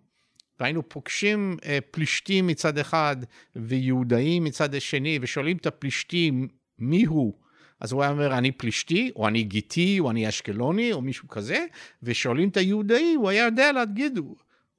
והיינו 0.61 0.89
פוגשים 0.89 1.57
אה, 1.65 1.79
פלישתים 1.91 2.47
מצד 2.47 2.79
אחד 2.79 3.17
ויהודאים 3.57 4.45
מצד 4.45 4.75
השני, 4.75 5.19
ושואלים 5.23 5.57
את 5.57 5.67
הפלישתים 5.67 6.49
מי 6.79 7.05
הוא, 7.05 7.35
אז 7.81 7.93
הוא 7.93 8.03
היה 8.03 8.11
אומר, 8.11 8.39
אני 8.39 8.53
פלישתי, 8.53 9.11
או 9.17 9.29
אני 9.29 9.43
גיטי, 9.43 10.01
או 10.01 10.11
אני 10.11 10.29
אשקלוני, 10.29 10.93
או 10.93 11.01
מישהו 11.01 11.29
כזה, 11.29 11.67
ושואלים 12.03 12.49
את 12.49 12.57
היהודאי, 12.57 13.15
הוא 13.15 13.29
היה 13.29 13.45
יודע 13.45 13.73
להגיד, 13.73 14.19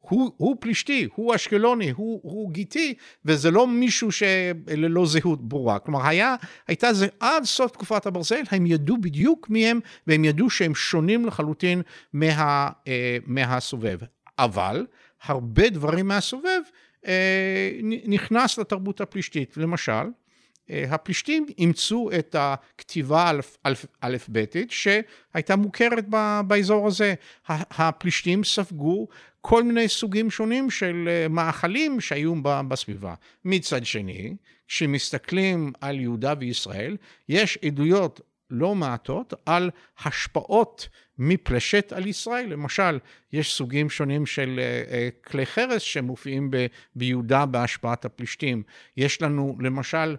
הוא, 0.10 0.32
הוא 0.38 0.56
פלישתי, 0.60 1.08
הוא 1.16 1.36
אשקלוני, 1.36 1.90
הוא, 1.90 2.20
הוא 2.24 2.52
גיטי, 2.52 2.94
וזה 3.26 3.52
לא 3.52 3.68
מישהו 3.68 4.12
שללא 4.12 5.06
זהות 5.06 5.48
ברורה. 5.48 5.80
כלומר, 5.80 6.08
היה, 6.08 6.36
הייתה 6.68 6.94
זה 6.94 7.08
עד 7.20 7.44
סוף 7.44 7.72
תקופת 7.72 8.06
הברזל, 8.06 8.42
הם 8.52 8.66
ידעו 8.66 8.98
בדיוק 8.98 9.50
מי 9.50 9.68
הם, 9.68 9.80
והם 10.08 10.26
ידעו 10.26 10.50
שהם 10.50 10.76
שונים 10.76 11.26
לחלוטין 11.26 11.82
מה, 12.14 12.70
אה, 12.88 13.18
מהסובב. 13.26 14.00
אבל 14.40 14.86
הרבה 15.24 15.70
דברים 15.70 16.08
מהסובב 16.08 16.62
אה, 17.08 17.72
נכנס 18.08 18.58
לתרבות 18.58 19.02
הפלישתית. 19.02 19.58
למשל, 19.58 20.04
אה, 20.70 20.86
הפלישתים 20.90 21.46
אימצו 21.58 22.10
את 22.20 22.36
הכתיבה 22.40 23.32
אלף-ביתית 24.04 24.72
שהייתה 24.72 25.56
מוכרת 25.56 26.06
באזור 26.48 26.88
הזה. 26.88 27.14
הפלישתים 27.50 28.44
ספגו 28.44 29.08
כל 29.46 29.64
מיני 29.64 29.88
סוגים 29.88 30.32
שונים 30.32 30.70
של 30.70 31.10
אה, 31.12 31.28
מאכלים 31.28 32.02
שהיו 32.02 32.34
בסביבה. 32.44 33.14
מצד 33.46 33.86
שני, 33.86 34.36
כשמסתכלים 34.68 35.72
על 35.82 36.00
יהודה 36.00 36.34
וישראל, 36.40 36.98
יש 37.30 37.58
עדויות 37.66 38.22
לא 38.50 38.76
מעטות 38.76 39.34
על 39.46 39.70
השפעות 40.06 40.90
מפלשת 41.20 41.94
על 41.96 42.08
ישראל. 42.08 42.50
למשל, 42.50 43.00
יש 43.34 43.54
סוגים 43.54 43.90
שונים 43.90 44.26
של 44.26 44.60
אה, 44.60 44.84
אה, 44.92 45.10
כלי 45.28 45.46
חרס 45.46 45.82
שמופיעים 45.82 46.52
ביהודה 46.96 47.46
בהשפעת 47.46 48.06
הפלישתים. 48.06 48.64
יש 48.98 49.22
לנו 49.22 49.58
למשל 49.60 50.16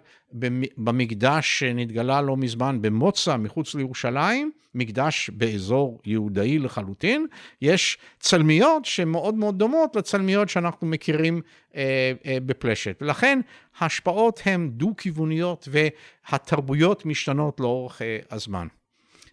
במקדש 0.77 1.59
שנתגלה 1.59 2.21
לא 2.21 2.37
מזמן 2.37 2.81
במוצא 2.81 3.37
מחוץ 3.37 3.75
לירושלים, 3.75 4.51
מקדש 4.75 5.29
באזור 5.29 6.01
יהודאי 6.05 6.59
לחלוטין, 6.59 7.27
יש 7.61 7.97
צלמיות 8.19 8.85
שמאוד 8.85 9.35
מאוד 9.35 9.59
דומות 9.59 9.95
לצלמיות 9.95 10.49
שאנחנו 10.49 10.87
מכירים 10.87 11.41
אה, 11.75 12.11
בפלשת. 12.25 12.97
ולכן 13.01 13.39
ההשפעות 13.77 14.41
הן 14.45 14.69
דו-כיווניות 14.69 15.67
והתרבויות 15.71 17.05
משתנות 17.05 17.59
לאורך 17.59 18.01
הזמן. 18.31 18.67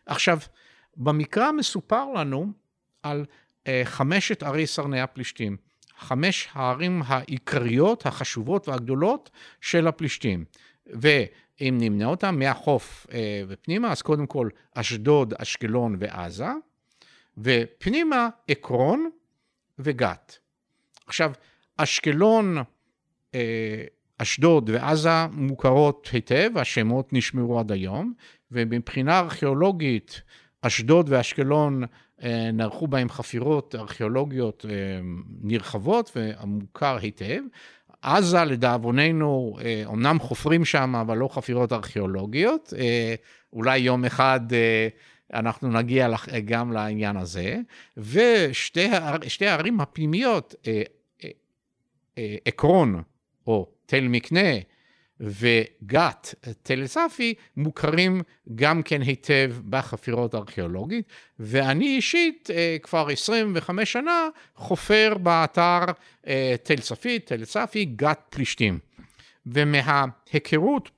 עכשיו, 0.07 0.39
במקרא 0.97 1.53
מסופר 1.53 2.13
לנו 2.13 2.53
על 3.03 3.25
אה, 3.67 3.83
חמשת 3.85 4.43
ערי 4.43 4.67
סרני 4.67 5.01
הפלישתים. 5.01 5.57
חמש 5.99 6.49
הערים 6.53 7.03
העיקריות, 7.07 8.07
החשובות 8.07 8.69
והגדולות 8.69 9.31
של 9.61 9.87
הפלישתים. 9.89 10.45
ואם 10.87 11.79
נמנה 11.81 12.07
אותם 12.07 12.39
מהחוף 12.39 13.07
אה, 13.13 13.43
ופנימה, 13.49 13.93
אז 13.93 14.03
קודם 14.03 14.27
כל 14.27 14.49
אשדוד, 14.75 15.35
אשקלון 15.39 15.97
ועזה, 15.99 16.49
ופנימה 17.39 18.29
עקרון 18.49 19.11
וגת. 19.79 20.39
עכשיו, 21.07 21.33
אשקלון 21.77 22.57
אשדוד 24.23 24.71
ועזה 24.71 25.27
מוכרות 25.33 26.09
היטב, 26.13 26.51
השמות 26.57 27.13
נשמרו 27.13 27.61
עד 27.61 27.73
היום, 27.73 28.15
ומבחינה 28.51 29.19
ארכיאולוגית, 29.19 30.23
אשדוד 30.63 31.07
ואשקלון 31.09 31.83
נערכו 32.53 32.87
בהם 32.87 33.09
חפירות 33.09 33.75
ארכיאולוגיות 33.75 34.65
נרחבות 35.43 36.17
ומוכר 36.17 36.97
היטב. 36.97 37.41
עזה, 38.03 38.45
לדאבוננו, 38.45 39.57
אומנם 39.85 40.19
חופרים 40.21 40.65
שם, 40.65 40.97
אבל 40.97 41.19
לא 41.19 41.29
חפירות 41.29 41.73
ארכיאולוגיות. 41.73 42.73
אולי 43.53 43.79
יום 43.79 44.05
אחד 44.05 44.41
אנחנו 45.33 45.71
נגיע 45.71 46.09
גם 46.45 46.73
לעניין 46.73 47.17
הזה. 47.17 47.57
ושתי 47.97 49.47
הערים 49.47 49.81
הפנימיות, 49.81 50.55
עקרון, 52.45 53.03
או 53.47 53.73
תל 53.87 54.09
מקנה, 54.09 54.51
וגת, 55.23 56.35
תל 56.63 56.87
צפי, 56.87 57.35
מוכרים 57.57 58.23
גם 58.55 58.83
כן 58.83 59.03
היטב 59.03 59.55
בחפירות 59.71 60.35
הארכיאולוגית, 60.35 61.09
ואני 61.39 61.87
אישית 61.87 62.51
כבר 62.83 63.09
25 63.09 63.93
שנה 63.93 64.29
חופר 64.57 65.15
באתר 65.23 65.81
תל 66.63 66.81
צפי, 66.81 67.19
תל 67.19 67.45
צפי, 67.45 67.85
גת 67.85 68.21
פלישתים. 68.29 68.79
ומההיכרות 69.47 70.91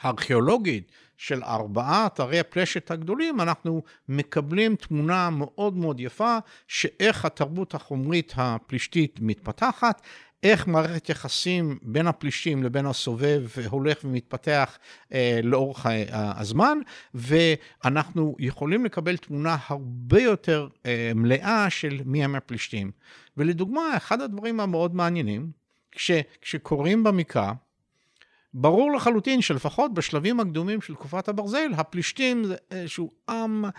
הארכיאולוגית 0.00 0.92
של 1.16 1.42
ארבעת 1.42 2.20
ערי 2.20 2.40
הפלשת 2.40 2.90
הגדולים, 2.90 3.40
אנחנו 3.40 3.82
מקבלים 4.08 4.76
תמונה 4.76 5.30
מאוד 5.30 5.76
מאוד 5.76 6.00
יפה, 6.00 6.38
שאיך 6.68 7.24
התרבות 7.24 7.74
החומרית 7.74 8.32
הפלישתית 8.36 9.18
מתפתחת, 9.22 10.02
איך 10.44 10.66
מערכת 10.66 11.08
יחסים 11.08 11.78
בין 11.82 12.06
הפלישים 12.06 12.62
לבין 12.62 12.86
הסובב 12.86 13.42
הולך 13.68 13.98
ומתפתח 14.04 14.78
אה, 15.12 15.40
לאורך 15.42 15.86
הזמן, 16.10 16.78
ואנחנו 17.14 18.36
יכולים 18.38 18.84
לקבל 18.84 19.16
תמונה 19.16 19.56
הרבה 19.66 20.20
יותר 20.20 20.68
אה, 20.86 21.12
מלאה 21.14 21.70
של 21.70 22.00
מי 22.04 22.24
הם 22.24 22.34
הפלישתים. 22.34 22.90
ולדוגמה, 23.36 23.96
אחד 23.96 24.20
הדברים 24.20 24.60
המאוד 24.60 24.94
מעניינים, 24.94 25.50
כש, 25.92 26.10
כשקוראים 26.40 27.04
במקרא, 27.04 27.52
ברור 28.54 28.92
לחלוטין 28.92 29.40
שלפחות 29.40 29.94
בשלבים 29.94 30.40
הקדומים 30.40 30.80
של 30.80 30.94
תקופת 30.94 31.28
הברזל, 31.28 31.70
הפלישתים 31.76 32.44
זה 32.44 32.56
איזשהו 32.70 33.10
עם 33.28 33.64
אה, 33.64 33.70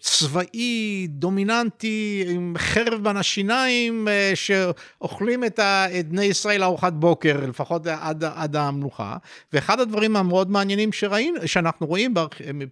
צבאי, 0.00 1.06
דומיננטי, 1.10 2.24
עם 2.28 2.54
חרב 2.58 3.02
בין 3.02 3.16
השיניים, 3.16 4.08
אה, 4.08 4.32
שאוכלים 4.34 5.44
את, 5.44 5.60
בני 6.08 6.24
ישראל 6.24 6.60
לארוחת 6.60 6.92
בוקר, 6.92 7.46
לפחות 7.46 7.86
עד, 7.86 8.24
עד 8.24 8.56
המנוחה. 8.56 9.16
ואחד 9.52 9.80
הדברים 9.80 10.16
המאוד 10.16 10.50
מעניינים 10.50 10.92
שראינו, 10.92 11.48
שאנחנו 11.48 11.86
רואים 11.86 12.14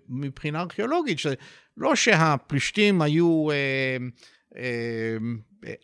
מבחינה 0.09 0.61
ארכיאולוגית, 0.61 1.19
שלא 1.19 1.95
שהפלישתים 1.95 3.03
היו... 3.03 3.49
אה, 3.51 3.97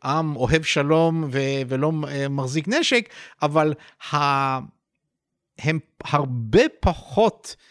עם 0.05 0.37
אוהב 0.37 0.63
שלום 0.63 1.29
ולא 1.69 1.93
מחזיק 2.31 2.69
נשק, 2.69 3.09
אבל 3.43 3.75
הם 5.59 5.79
הרבה 6.05 6.63
פחות 6.81 7.57
אה, 7.59 7.65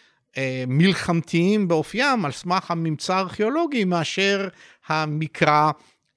מלחמתיים 0.67 1.67
באופיים 1.67 2.25
על 2.25 2.31
סמך 2.31 2.71
הממצא 2.71 3.15
הארכיאולוגי 3.15 3.83
מאשר 3.83 4.47
המקרא 4.87 5.71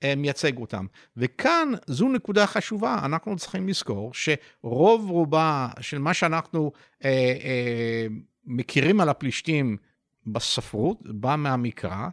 אה, 0.05 0.15
מייצג 0.17 0.59
אותם. 0.59 0.87
וכאן 1.17 1.73
זו 1.87 2.09
נקודה 2.09 2.47
חשובה, 2.47 2.99
אנחנו 3.05 3.37
צריכים 3.37 3.69
לזכור 3.69 4.13
שרוב 4.15 5.11
רובה 5.11 5.69
של 5.81 5.99
מה 5.99 6.15
שאנחנו 6.15 6.73
אה, 7.05 7.11
אה, 7.45 8.07
מכירים 8.47 9.01
על 9.01 9.09
הפלישתים 9.09 9.77
בספרות 10.27 10.99
בא 11.05 11.37
מהמקרא, 11.37 12.09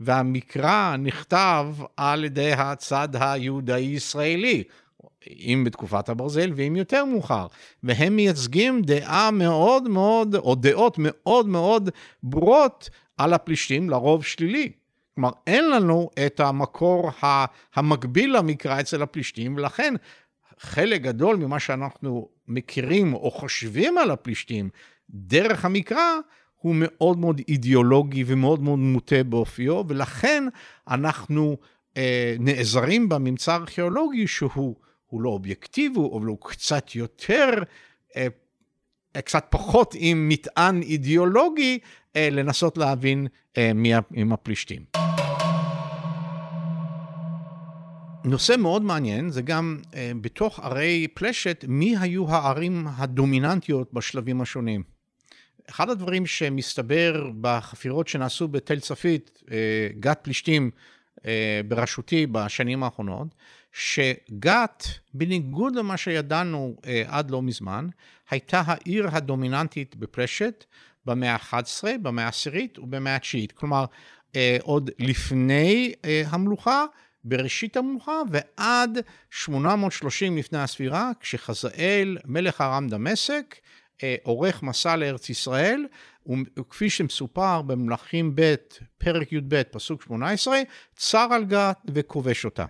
והמקרא 0.00 0.96
נכתב 0.96 1.66
על 1.96 2.24
ידי 2.24 2.52
הצד 2.52 3.08
היהודאי-ישראלי. 3.20 4.64
אם 5.30 5.62
בתקופת 5.66 6.08
הברזל 6.08 6.52
ואם 6.56 6.76
יותר 6.76 7.04
מאוחר. 7.04 7.46
והם 7.82 8.16
מייצגים 8.16 8.82
דעה 8.82 9.30
מאוד 9.30 9.88
מאוד, 9.88 10.34
או 10.34 10.54
דעות 10.54 10.96
מאוד 10.98 11.48
מאוד 11.48 11.90
ברורות 12.22 12.90
על 13.18 13.32
הפלישתים, 13.32 13.90
לרוב 13.90 14.24
שלילי. 14.24 14.72
כלומר, 15.14 15.30
אין 15.46 15.70
לנו 15.70 16.10
את 16.26 16.40
המקור 16.40 17.10
המקביל 17.74 18.36
למקרא 18.36 18.80
אצל 18.80 19.02
הפלישתים, 19.02 19.56
ולכן 19.56 19.94
חלק 20.58 21.00
גדול 21.00 21.36
ממה 21.36 21.60
שאנחנו 21.60 22.28
מכירים 22.48 23.14
או 23.14 23.30
חושבים 23.30 23.98
על 23.98 24.10
הפלישתים 24.10 24.68
דרך 25.10 25.64
המקרא, 25.64 26.18
הוא 26.56 26.74
מאוד 26.78 27.18
מאוד 27.18 27.40
אידיאולוגי 27.48 28.24
ומאוד 28.26 28.62
מאוד 28.62 28.78
מוטה 28.78 29.22
באופיו, 29.22 29.82
ולכן 29.88 30.44
אנחנו 30.88 31.56
אה, 31.96 32.36
נעזרים 32.38 33.08
בממצא 33.08 33.52
הארכיאולוגי 33.52 34.26
שהוא 34.26 34.74
הוא 35.06 35.20
לא 35.20 35.28
אובייקטיבי, 35.28 36.00
אבל 36.12 36.26
הוא 36.26 36.38
קצת 36.40 36.94
יותר, 36.94 37.50
אה, 38.16 38.26
קצת 39.14 39.46
פחות 39.50 39.94
עם 39.98 40.28
מטען 40.28 40.82
אידיאולוגי, 40.82 41.78
אה, 42.16 42.28
לנסות 42.30 42.78
להבין 42.78 43.26
אה, 43.58 43.72
מי 43.74 43.94
הם 43.94 44.32
הפלישתים. 44.32 44.84
נושא 48.24 48.54
מאוד 48.58 48.82
מעניין 48.82 49.30
זה 49.30 49.42
גם 49.42 49.78
אה, 49.94 50.12
בתוך 50.20 50.60
ערי 50.60 51.06
פלשת, 51.14 51.64
מי 51.68 51.96
היו 52.00 52.30
הערים 52.30 52.86
הדומיננטיות 52.96 53.92
בשלבים 53.92 54.40
השונים. 54.40 54.82
אחד 55.70 55.90
הדברים 55.90 56.26
שמסתבר 56.26 57.30
בחפירות 57.40 58.08
שנעשו 58.08 58.48
בתל 58.48 58.80
צפית, 58.80 59.42
אה, 59.50 59.88
גת 60.00 60.18
פלישתים 60.22 60.70
אה, 61.26 61.60
בראשותי 61.68 62.26
בשנים 62.26 62.82
האחרונות, 62.82 63.28
שגת, 63.76 64.86
בניגוד 65.14 65.76
למה 65.76 65.96
שידענו 65.96 66.76
אה, 66.86 67.02
עד 67.06 67.30
לא 67.30 67.42
מזמן, 67.42 67.88
הייתה 68.30 68.62
העיר 68.66 69.08
הדומיננטית 69.12 69.96
בפלשת 69.96 70.64
במאה 71.06 71.32
ה-11, 71.32 71.84
במאה 72.02 72.24
העשירית 72.24 72.78
ובמאה 72.78 73.16
התשיעית. 73.16 73.52
כלומר, 73.52 73.84
אה, 74.36 74.56
עוד 74.62 74.90
לפני 74.98 75.94
אה, 76.04 76.22
המלוכה, 76.26 76.84
בראשית 77.24 77.76
המלוכה 77.76 78.22
ועד 78.30 78.98
830 79.30 80.36
לפני 80.36 80.58
הספירה, 80.58 81.10
כשחזאל, 81.20 82.18
מלך 82.24 82.60
ארם 82.60 82.88
דמשק, 82.88 83.56
עורך 84.22 84.62
מסע 84.62 84.96
לארץ 84.96 85.30
ישראל, 85.30 85.86
וכפי 86.58 86.90
שמסופר 86.90 87.62
במלכים 87.62 88.32
ב', 88.34 88.54
פרק 88.98 89.32
י"ב, 89.32 89.62
פסוק 89.62 90.02
18, 90.02 90.58
צר 90.96 91.28
על 91.32 91.44
גת 91.44 91.78
וכובש 91.94 92.44
אותה. 92.44 92.64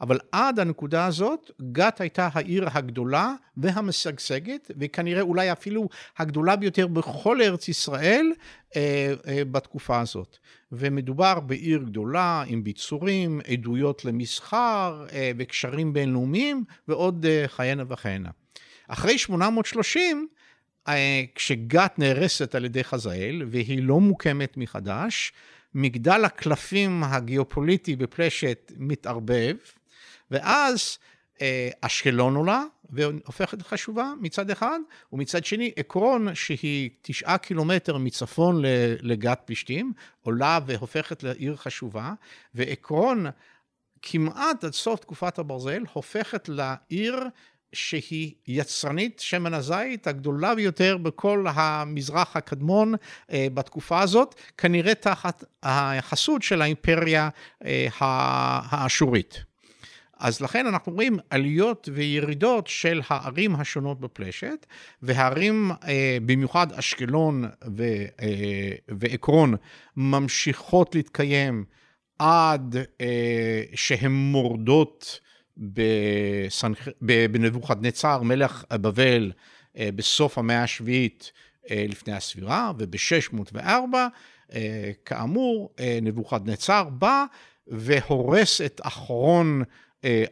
אבל 0.00 0.18
עד 0.32 0.60
הנקודה 0.60 1.06
הזאת, 1.06 1.50
גת 1.72 2.00
הייתה 2.00 2.28
העיר 2.32 2.68
הגדולה 2.72 3.34
והמשגשגת, 3.56 4.70
וכנראה 4.80 5.20
אולי 5.22 5.52
אפילו 5.52 5.88
הגדולה 6.18 6.56
ביותר 6.56 6.86
בכל 6.86 7.42
ארץ 7.42 7.68
ישראל 7.68 8.32
אה, 8.76 9.14
אה, 9.28 9.42
בתקופה 9.44 10.00
הזאת. 10.00 10.38
ומדובר 10.72 11.40
בעיר 11.40 11.82
גדולה 11.82 12.44
עם 12.46 12.64
ביצורים, 12.64 13.40
עדויות 13.52 14.04
למסחר 14.04 15.06
אה, 15.12 15.30
וקשרים 15.38 15.92
בינלאומיים 15.92 16.64
ועוד 16.88 17.26
אה, 17.26 17.48
כהנה 17.48 17.82
וכהנה. 17.88 18.30
אחרי 18.88 19.18
830, 19.18 20.28
אה, 20.88 21.22
כשגת 21.34 21.98
נהרסת 21.98 22.54
על 22.54 22.64
ידי 22.64 22.84
חזאל 22.84 23.42
והיא 23.50 23.82
לא 23.82 24.00
מוקמת 24.00 24.56
מחדש, 24.56 25.32
מגדל 25.74 26.24
הקלפים 26.24 27.04
הגיאופוליטי 27.04 27.96
בפלשת 27.96 28.72
מתערבב, 28.76 29.56
ואז 30.30 30.98
אה, 31.40 31.70
אשקלון 31.80 32.36
עולה 32.36 32.62
והופכת 32.90 33.62
חשובה 33.62 34.12
מצד 34.20 34.50
אחד, 34.50 34.78
ומצד 35.12 35.44
שני 35.44 35.72
עקרון 35.76 36.34
שהיא 36.34 36.90
תשעה 37.02 37.38
קילומטר 37.38 37.96
מצפון 37.96 38.62
לגת 39.00 39.40
פלישתים, 39.44 39.92
עולה 40.22 40.58
והופכת 40.66 41.22
לעיר 41.22 41.56
חשובה, 41.56 42.12
ועקרון 42.54 43.26
כמעט 44.02 44.64
עד 44.64 44.72
סוף 44.72 45.00
תקופת 45.00 45.38
הברזל 45.38 45.82
הופכת 45.92 46.48
לעיר 46.48 47.24
שהיא 47.72 48.34
יצרנית 48.46 49.20
שמן 49.20 49.54
הזית 49.54 50.06
הגדולה 50.06 50.54
ביותר 50.54 50.96
בכל 50.96 51.46
המזרח 51.48 52.36
הקדמון 52.36 52.94
אה, 53.32 53.46
בתקופה 53.54 54.00
הזאת, 54.00 54.34
כנראה 54.58 54.94
תחת 54.94 55.44
החסות 55.62 56.42
של 56.42 56.62
האימפריה 56.62 57.28
אה, 57.64 57.88
האשורית. 58.70 59.45
אז 60.18 60.40
לכן 60.40 60.66
אנחנו 60.66 60.92
רואים 60.92 61.18
עליות 61.30 61.88
וירידות 61.92 62.66
של 62.66 63.00
הערים 63.08 63.54
השונות 63.54 64.00
בפלשת, 64.00 64.66
והערים, 65.02 65.70
אה, 65.88 66.18
במיוחד 66.26 66.72
אשקלון 66.72 67.44
ועקרון, 68.88 69.54
ממשיכות 69.96 70.94
להתקיים 70.94 71.64
עד 72.18 72.76
שהן 73.74 74.12
מורדות 74.12 75.20
בנבוכדנצר, 77.00 78.22
מלך 78.22 78.64
בבל, 78.72 79.32
בסוף 79.78 80.38
המאה 80.38 80.62
השביעית 80.62 81.32
לפני 81.70 82.12
הספירה, 82.12 82.72
וב-604, 82.78 83.96
כאמור, 85.04 85.74
נבוכדנצר 86.02 86.84
בא 86.84 87.24
והורס 87.66 88.60
את 88.60 88.80
אחרון 88.84 89.62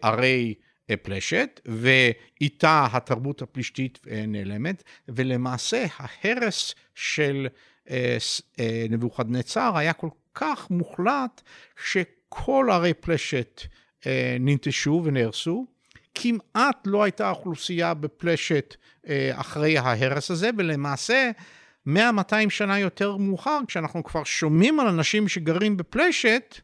ערי 0.03 0.55
פלשת, 1.03 1.61
ואיתה 1.67 2.87
התרבות 2.93 3.43
הפלישתית 3.43 3.99
נעלמת, 4.29 4.83
ולמעשה 5.09 5.87
ההרס 5.97 6.75
של 6.95 7.47
נבוכדנצר 8.91 9.77
היה 9.77 9.93
כל 9.93 10.09
כך 10.35 10.71
מוחלט, 10.71 11.43
שכל 11.87 12.69
ערי 12.73 12.95
פלשת 12.95 13.63
ננטשו 14.41 15.03
ונהרסו. 15.05 15.67
כמעט 16.15 16.87
לא 16.87 17.03
הייתה 17.03 17.31
אוכלוסייה 17.31 17.95
בפלשת 17.95 18.77
אחרי 19.33 19.79
ההרס 19.79 20.31
הזה, 20.31 20.51
ולמעשה 20.59 21.31
100-200 21.89 21.91
שנה 22.49 22.79
יותר 22.79 23.17
מאוחר, 23.17 23.59
כשאנחנו 23.69 24.05
כבר 24.05 24.25
שומעים 24.25 24.81
על 24.81 24.87
אנשים 24.87 25.29
שגרים 25.29 25.77
בפלשת, 25.77 26.61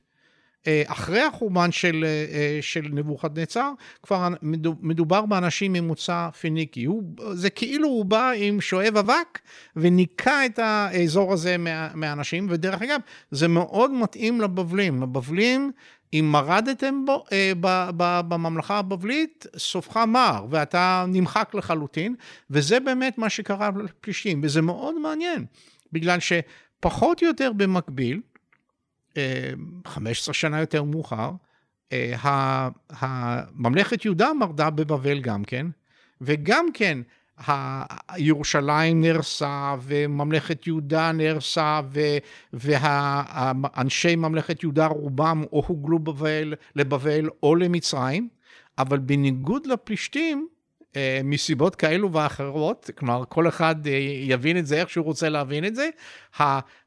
אחרי 0.86 1.20
החורבן 1.22 1.72
של, 1.72 2.04
של 2.60 2.88
נבוכדנצר, 2.92 3.72
כבר 4.02 4.28
מדובר 4.82 5.26
באנשים 5.26 5.72
ממוצא 5.72 6.28
פיניקי. 6.40 6.84
הוא, 6.84 7.02
זה 7.32 7.50
כאילו 7.50 7.88
הוא 7.88 8.04
בא 8.04 8.30
עם 8.36 8.60
שואב 8.60 8.96
אבק 8.96 9.38
וניקה 9.76 10.46
את 10.46 10.58
האזור 10.58 11.32
הזה 11.32 11.56
מהאנשים, 11.94 12.46
ודרך 12.50 12.82
אגב, 12.82 13.00
זה 13.30 13.48
מאוד 13.48 13.90
מתאים 13.90 14.40
לבבלים. 14.40 15.02
הבבלים, 15.02 15.72
אם 16.12 16.28
מרדתם 16.32 17.04
בו, 17.04 17.24
בממלכה 18.28 18.78
הבבלית, 18.78 19.46
סופך 19.56 19.96
מר, 19.96 20.46
ואתה 20.50 21.04
נמחק 21.08 21.54
לחלוטין, 21.54 22.14
וזה 22.50 22.80
באמת 22.80 23.18
מה 23.18 23.30
שקרה 23.30 23.70
לפלישתים, 23.84 24.40
וזה 24.44 24.62
מאוד 24.62 24.98
מעניין, 24.98 25.44
בגלל 25.92 26.18
שפחות 26.20 27.22
או 27.22 27.26
יותר 27.26 27.52
במקביל, 27.56 28.20
15 29.86 30.34
שנה 30.34 30.60
יותר 30.60 30.82
מאוחר, 30.82 31.30
הממלכת 32.90 34.04
יהודה 34.04 34.32
מרדה 34.32 34.70
בבבל 34.70 35.20
גם 35.20 35.44
כן, 35.44 35.66
וגם 36.20 36.66
כן 36.74 36.98
ירושלים 38.16 39.00
נהרסה 39.00 39.74
וממלכת 39.82 40.66
יהודה 40.66 41.12
נהרסה 41.12 41.80
ואנשי 42.52 44.16
ממלכת 44.16 44.62
יהודה 44.62 44.86
רובם 44.86 45.44
או 45.52 45.64
הוגלו 45.66 45.98
בבל, 45.98 46.54
לבבל 46.76 47.28
או 47.42 47.56
למצרים, 47.56 48.28
אבל 48.78 48.98
בניגוד 48.98 49.66
לפלישתים, 49.66 50.48
מסיבות 51.24 51.76
כאלו 51.76 52.12
ואחרות, 52.12 52.90
כלומר 52.98 53.22
כל 53.28 53.48
אחד 53.48 53.76
יבין 54.22 54.58
את 54.58 54.66
זה 54.66 54.80
איך 54.80 54.90
שהוא 54.90 55.04
רוצה 55.04 55.28
להבין 55.28 55.64
את 55.64 55.74
זה, 55.74 55.88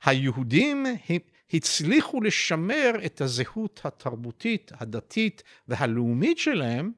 היהודים 0.03 0.85
הצליחו 1.53 2.21
לשמר 2.21 2.91
את 3.05 3.21
הזהות 3.21 3.81
התרבותית, 3.83 4.71
הדתית 4.79 5.43
והלאומית 5.67 6.37
שלהם, 6.37 6.91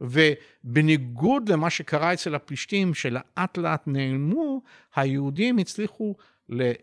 ובניגוד 0.00 1.48
למה 1.48 1.70
שקרה 1.70 2.12
אצל 2.12 2.34
הפלישתים 2.34 2.94
שלאט 2.94 3.58
לאט 3.58 3.82
נעלמו, 3.86 4.62
היהודים 4.96 5.58
הצליחו 5.58 6.14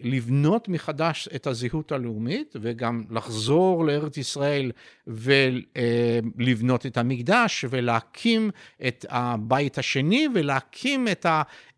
לבנות 0.01 0.69
מחדש 0.69 1.29
את 1.35 1.47
הזהות 1.47 1.91
הלאומית 1.91 2.55
וגם 2.61 3.03
לחזור 3.09 3.85
לארץ 3.85 4.17
ישראל 4.17 4.71
ולבנות 5.07 6.85
את 6.85 6.97
המקדש 6.97 7.65
ולהקים 7.69 8.49
את 8.87 9.05
הבית 9.09 9.77
השני 9.77 10.27
ולהקים 10.33 11.07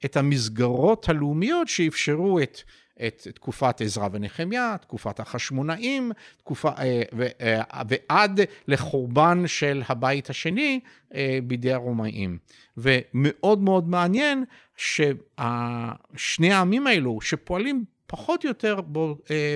את 0.05 0.17
המסגרות 0.17 1.09
הלאומיות 1.09 1.67
שאפשרו 1.67 2.39
את 2.39 2.61
את 3.07 3.27
תקופת 3.35 3.81
עזרא 3.81 4.07
ונחמיה, 4.11 4.75
תקופת 4.81 5.19
החשמונאים, 5.19 6.11
תקופה, 6.37 6.69
אה, 6.69 7.01
אה, 7.41 7.81
ועד 7.87 8.39
לחורבן 8.67 9.43
של 9.47 9.81
הבית 9.89 10.29
השני 10.29 10.79
אה, 11.15 11.39
בידי 11.43 11.73
הרומאים. 11.73 12.37
ומאוד 12.77 13.61
מאוד 13.61 13.89
מעניין 13.89 14.43
ששני 14.77 16.53
העמים 16.53 16.87
האלו, 16.87 17.21
שפועלים 17.21 17.85
פחות 18.07 18.43
או 18.43 18.49
יותר 18.49 18.79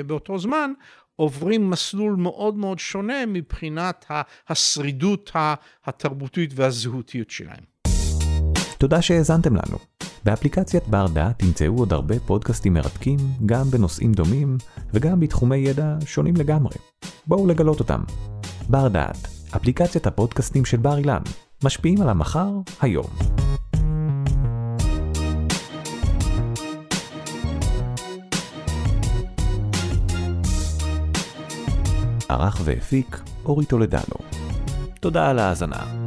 באותו 0.06 0.40
זמן, 0.40 0.72
עוברים 1.16 1.70
מסלול 1.70 2.16
מאוד 2.16 2.56
מאוד 2.56 2.80
שונה 2.80 3.26
מבחינת 3.26 4.06
השרידות 4.50 5.32
התרבותית 5.86 6.52
והזהותיות 6.56 7.30
שלהם. 7.30 7.64
תודה 8.78 9.02
שהאזנתם 9.02 9.56
לנו. 9.56 9.91
באפליקציית 10.26 10.88
בר 10.88 11.08
דעת 11.08 11.40
תמצאו 11.40 11.78
עוד 11.78 11.94
הרבה 11.94 12.20
פודקאסטים 12.20 12.74
מרתקים, 12.74 13.18
גם 13.46 13.64
בנושאים 13.72 14.12
דומים 14.12 14.58
וגם 14.94 15.20
בתחומי 15.20 15.58
ידע 15.58 15.96
שונים 16.06 16.36
לגמרי. 16.36 16.76
בואו 17.28 17.48
לגלות 17.48 17.80
אותם. 17.80 18.02
בר 18.70 18.88
דעת, 18.88 19.28
אפליקציית 19.56 20.08
הפודקאסטים 20.08 20.66
של 20.66 20.78
בר 20.78 20.98
אילן, 20.98 21.22
משפיעים 21.64 22.02
על 22.02 22.10
המחר, 22.10 22.50
היום. 22.82 23.06
ערך 32.30 32.62
והפיק 32.64 33.22
אורי 33.46 33.66
טולדנו. 33.66 34.16
תודה 35.00 35.30
על 35.30 35.40
ההאזנה. 35.40 36.01